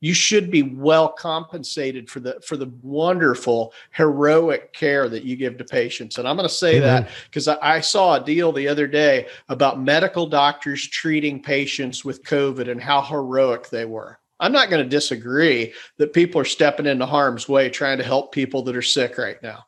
you 0.00 0.14
should 0.14 0.50
be 0.50 0.62
well 0.62 1.08
compensated 1.08 2.08
for 2.08 2.20
the 2.20 2.40
for 2.44 2.56
the 2.56 2.70
wonderful 2.82 3.72
heroic 3.90 4.72
care 4.72 5.08
that 5.08 5.24
you 5.24 5.36
give 5.36 5.58
to 5.58 5.64
patients 5.64 6.18
and 6.18 6.26
i'm 6.26 6.36
going 6.36 6.48
to 6.48 6.54
say 6.54 6.78
that 6.78 7.08
because 7.24 7.48
I, 7.48 7.58
I 7.60 7.80
saw 7.80 8.14
a 8.14 8.24
deal 8.24 8.52
the 8.52 8.68
other 8.68 8.86
day 8.86 9.26
about 9.48 9.80
medical 9.80 10.26
doctors 10.26 10.86
treating 10.86 11.42
patients 11.42 12.04
with 12.04 12.22
COVID 12.24 12.70
and 12.70 12.80
how 12.80 13.02
heroic 13.02 13.68
they 13.70 13.84
were. 13.84 14.18
I'm 14.38 14.52
not 14.52 14.70
going 14.70 14.82
to 14.82 14.88
disagree 14.88 15.72
that 15.98 16.12
people 16.12 16.40
are 16.40 16.46
stepping 16.46 16.86
into 16.86 17.06
harm's 17.06 17.48
way 17.48 17.68
trying 17.68 17.98
to 17.98 18.04
help 18.04 18.32
people 18.32 18.62
that 18.62 18.76
are 18.76 18.82
sick 18.82 19.18
right 19.18 19.42
now. 19.42 19.64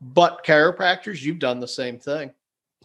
But 0.00 0.44
chiropractors, 0.44 1.22
you've 1.22 1.38
done 1.38 1.60
the 1.60 1.68
same 1.68 1.98
thing. 1.98 2.32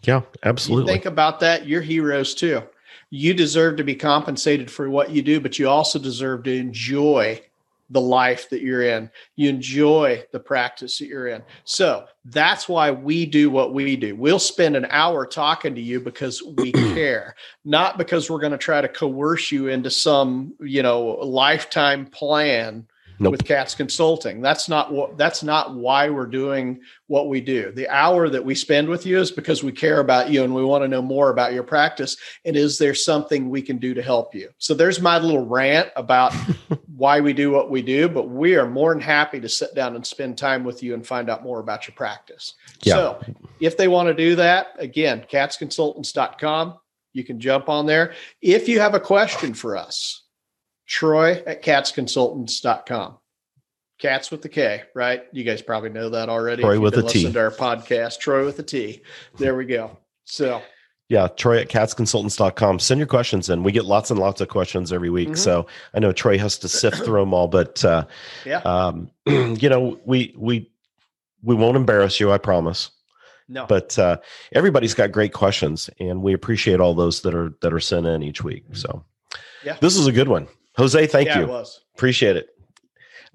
yeah 0.02 0.20
You 0.20 0.26
absolutely 0.44 0.92
think 0.92 1.06
about 1.06 1.40
that, 1.40 1.66
you're 1.66 1.82
heroes 1.82 2.34
too. 2.34 2.62
You 3.10 3.34
deserve 3.34 3.76
to 3.76 3.84
be 3.84 3.94
compensated 3.94 4.70
for 4.70 4.88
what 4.88 5.10
you 5.10 5.20
do, 5.22 5.40
but 5.40 5.58
you 5.58 5.68
also 5.68 5.98
deserve 5.98 6.44
to 6.44 6.56
enjoy 6.56 7.42
the 7.90 8.00
life 8.00 8.48
that 8.50 8.62
you're 8.62 8.82
in. 8.82 9.10
You 9.34 9.48
enjoy 9.48 10.24
the 10.30 10.38
practice 10.38 10.98
that 10.98 11.08
you're 11.08 11.26
in. 11.26 11.42
So 11.64 12.06
that's 12.24 12.68
why 12.68 12.92
we 12.92 13.26
do 13.26 13.50
what 13.50 13.74
we 13.74 13.96
do. 13.96 14.14
We'll 14.14 14.38
spend 14.38 14.76
an 14.76 14.86
hour 14.90 15.26
talking 15.26 15.74
to 15.74 15.80
you 15.80 16.00
because 16.00 16.40
we 16.42 16.70
care, 16.72 17.34
not 17.64 17.98
because 17.98 18.30
we're 18.30 18.38
going 18.38 18.52
to 18.52 18.58
try 18.58 18.80
to 18.80 18.88
coerce 18.88 19.50
you 19.50 19.66
into 19.66 19.90
some, 19.90 20.54
you 20.60 20.82
know, 20.82 21.18
lifetime 21.20 22.06
plan 22.06 22.86
Nope. 23.22 23.32
with 23.32 23.44
KATS 23.44 23.74
Consulting. 23.74 24.40
That's 24.40 24.66
not 24.66 24.90
what 24.90 25.18
that's 25.18 25.42
not 25.42 25.74
why 25.74 26.08
we're 26.08 26.24
doing 26.24 26.80
what 27.06 27.28
we 27.28 27.42
do. 27.42 27.70
The 27.70 27.86
hour 27.88 28.30
that 28.30 28.42
we 28.42 28.54
spend 28.54 28.88
with 28.88 29.04
you 29.04 29.20
is 29.20 29.30
because 29.30 29.62
we 29.62 29.72
care 29.72 30.00
about 30.00 30.30
you 30.30 30.42
and 30.42 30.54
we 30.54 30.64
want 30.64 30.84
to 30.84 30.88
know 30.88 31.02
more 31.02 31.28
about 31.28 31.52
your 31.52 31.62
practice. 31.62 32.16
And 32.46 32.56
is 32.56 32.78
there 32.78 32.94
something 32.94 33.50
we 33.50 33.60
can 33.60 33.76
do 33.76 33.92
to 33.92 34.00
help 34.00 34.34
you? 34.34 34.48
So 34.56 34.72
there's 34.72 35.02
my 35.02 35.18
little 35.18 35.44
rant 35.44 35.90
about 35.96 36.32
why 36.96 37.20
we 37.20 37.34
do 37.34 37.50
what 37.50 37.70
we 37.70 37.82
do, 37.82 38.08
but 38.08 38.30
we 38.30 38.56
are 38.56 38.68
more 38.68 38.94
than 38.94 39.02
happy 39.02 39.38
to 39.40 39.48
sit 39.50 39.74
down 39.74 39.96
and 39.96 40.06
spend 40.06 40.38
time 40.38 40.64
with 40.64 40.82
you 40.82 40.94
and 40.94 41.06
find 41.06 41.28
out 41.28 41.42
more 41.42 41.60
about 41.60 41.86
your 41.86 41.94
practice. 41.94 42.54
Yeah. 42.82 42.94
So 42.94 43.24
if 43.60 43.76
they 43.76 43.88
want 43.88 44.08
to 44.08 44.14
do 44.14 44.34
that, 44.36 44.68
again, 44.78 45.26
katsconsultants.com, 45.30 46.78
you 47.12 47.24
can 47.24 47.38
jump 47.38 47.68
on 47.68 47.84
there. 47.84 48.14
If 48.40 48.66
you 48.66 48.80
have 48.80 48.94
a 48.94 49.00
question 49.00 49.52
for 49.52 49.76
us, 49.76 50.22
Troy 50.90 51.42
at 51.46 51.62
katsconsultants.com. 51.62 53.16
KATS 54.00 54.30
with 54.30 54.42
the 54.42 54.48
K, 54.48 54.82
right? 54.94 55.24
You 55.32 55.44
guys 55.44 55.62
probably 55.62 55.90
know 55.90 56.10
that 56.10 56.28
already. 56.28 56.62
Troy 56.62 56.80
with 56.80 56.96
a 56.98 57.02
T. 57.02 57.30
To 57.30 57.38
our 57.38 57.50
podcast, 57.50 58.18
Troy 58.18 58.44
with 58.44 58.58
a 58.58 58.62
T. 58.62 59.02
There 59.38 59.56
we 59.56 59.64
go. 59.66 59.96
So 60.24 60.60
yeah 61.08 61.26
troy 61.26 61.58
at 61.58 61.68
katsconsultants.com 61.68 62.78
send 62.78 62.98
your 62.98 63.06
questions 63.08 63.50
in 63.50 63.64
we 63.64 63.72
get 63.72 63.84
lots 63.84 64.12
and 64.12 64.20
lots 64.20 64.40
of 64.40 64.46
questions 64.46 64.92
every 64.92 65.10
week 65.10 65.30
Mhm. 65.30 65.36
so 65.36 65.66
i 65.92 65.98
know 65.98 66.12
troy 66.12 66.38
has 66.38 66.56
to 66.58 66.68
sift 66.68 66.98
through 67.04 67.18
them 67.18 67.34
all 67.34 67.48
but 67.48 67.84
uh, 67.84 68.04
yeah, 68.46 68.58
um, 68.58 69.10
you 69.26 69.68
know 69.68 69.98
we 70.04 70.32
we 70.38 70.70
we 71.42 71.56
won't 71.56 71.76
embarrass 71.76 72.20
you 72.20 72.30
i 72.30 72.38
promise 72.38 72.92
no, 73.48 73.66
but 73.66 73.98
uh, 73.98 74.18
everybody's 74.52 74.94
got 74.94 75.10
great 75.10 75.32
questions 75.32 75.90
and 75.98 76.22
we 76.22 76.32
appreciate 76.32 76.78
all 76.78 76.94
those 76.94 77.22
that 77.22 77.34
are 77.34 77.54
that 77.60 77.72
are 77.72 77.80
sent 77.80 78.06
in 78.06 78.22
each 78.22 78.44
week 78.44 78.64
so 78.72 79.04
Yeah. 79.64 79.78
this 79.80 79.96
is 79.96 80.06
a 80.06 80.12
good 80.12 80.28
one 80.28 80.46
jose 80.80 81.06
thank 81.06 81.28
yeah, 81.28 81.40
you. 81.40 81.64
appreciate 81.94 82.36
it. 82.36 82.48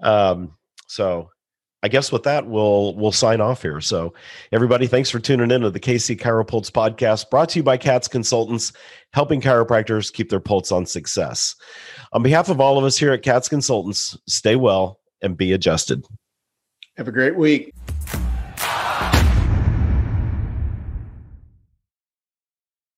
Um, 0.00 0.56
so 0.88 1.30
i 1.82 1.88
guess 1.88 2.10
with 2.10 2.22
that 2.24 2.46
we'll 2.46 2.94
we'll 2.96 3.12
sign 3.12 3.40
off 3.40 3.62
here. 3.62 3.80
So 3.80 4.14
everybody 4.52 4.86
thanks 4.86 5.10
for 5.10 5.20
tuning 5.20 5.50
in 5.50 5.60
to 5.60 5.70
the 5.70 5.80
kc 5.80 6.18
chiropulse 6.18 6.70
podcast 6.70 7.30
brought 7.30 7.48
to 7.50 7.60
you 7.60 7.62
by 7.62 7.76
KATS 7.76 8.08
consultants 8.08 8.72
helping 9.12 9.40
chiropractors 9.40 10.12
keep 10.12 10.28
their 10.28 10.40
pulse 10.40 10.72
on 10.72 10.84
success. 10.86 11.54
On 12.12 12.22
behalf 12.22 12.48
of 12.48 12.60
all 12.60 12.78
of 12.78 12.84
us 12.84 12.98
here 12.98 13.12
at 13.12 13.22
KATS 13.22 13.48
consultants 13.48 14.18
stay 14.26 14.56
well 14.56 15.00
and 15.22 15.36
be 15.36 15.52
adjusted. 15.52 16.04
Have 16.96 17.08
a 17.08 17.12
great 17.12 17.36
week. 17.36 17.72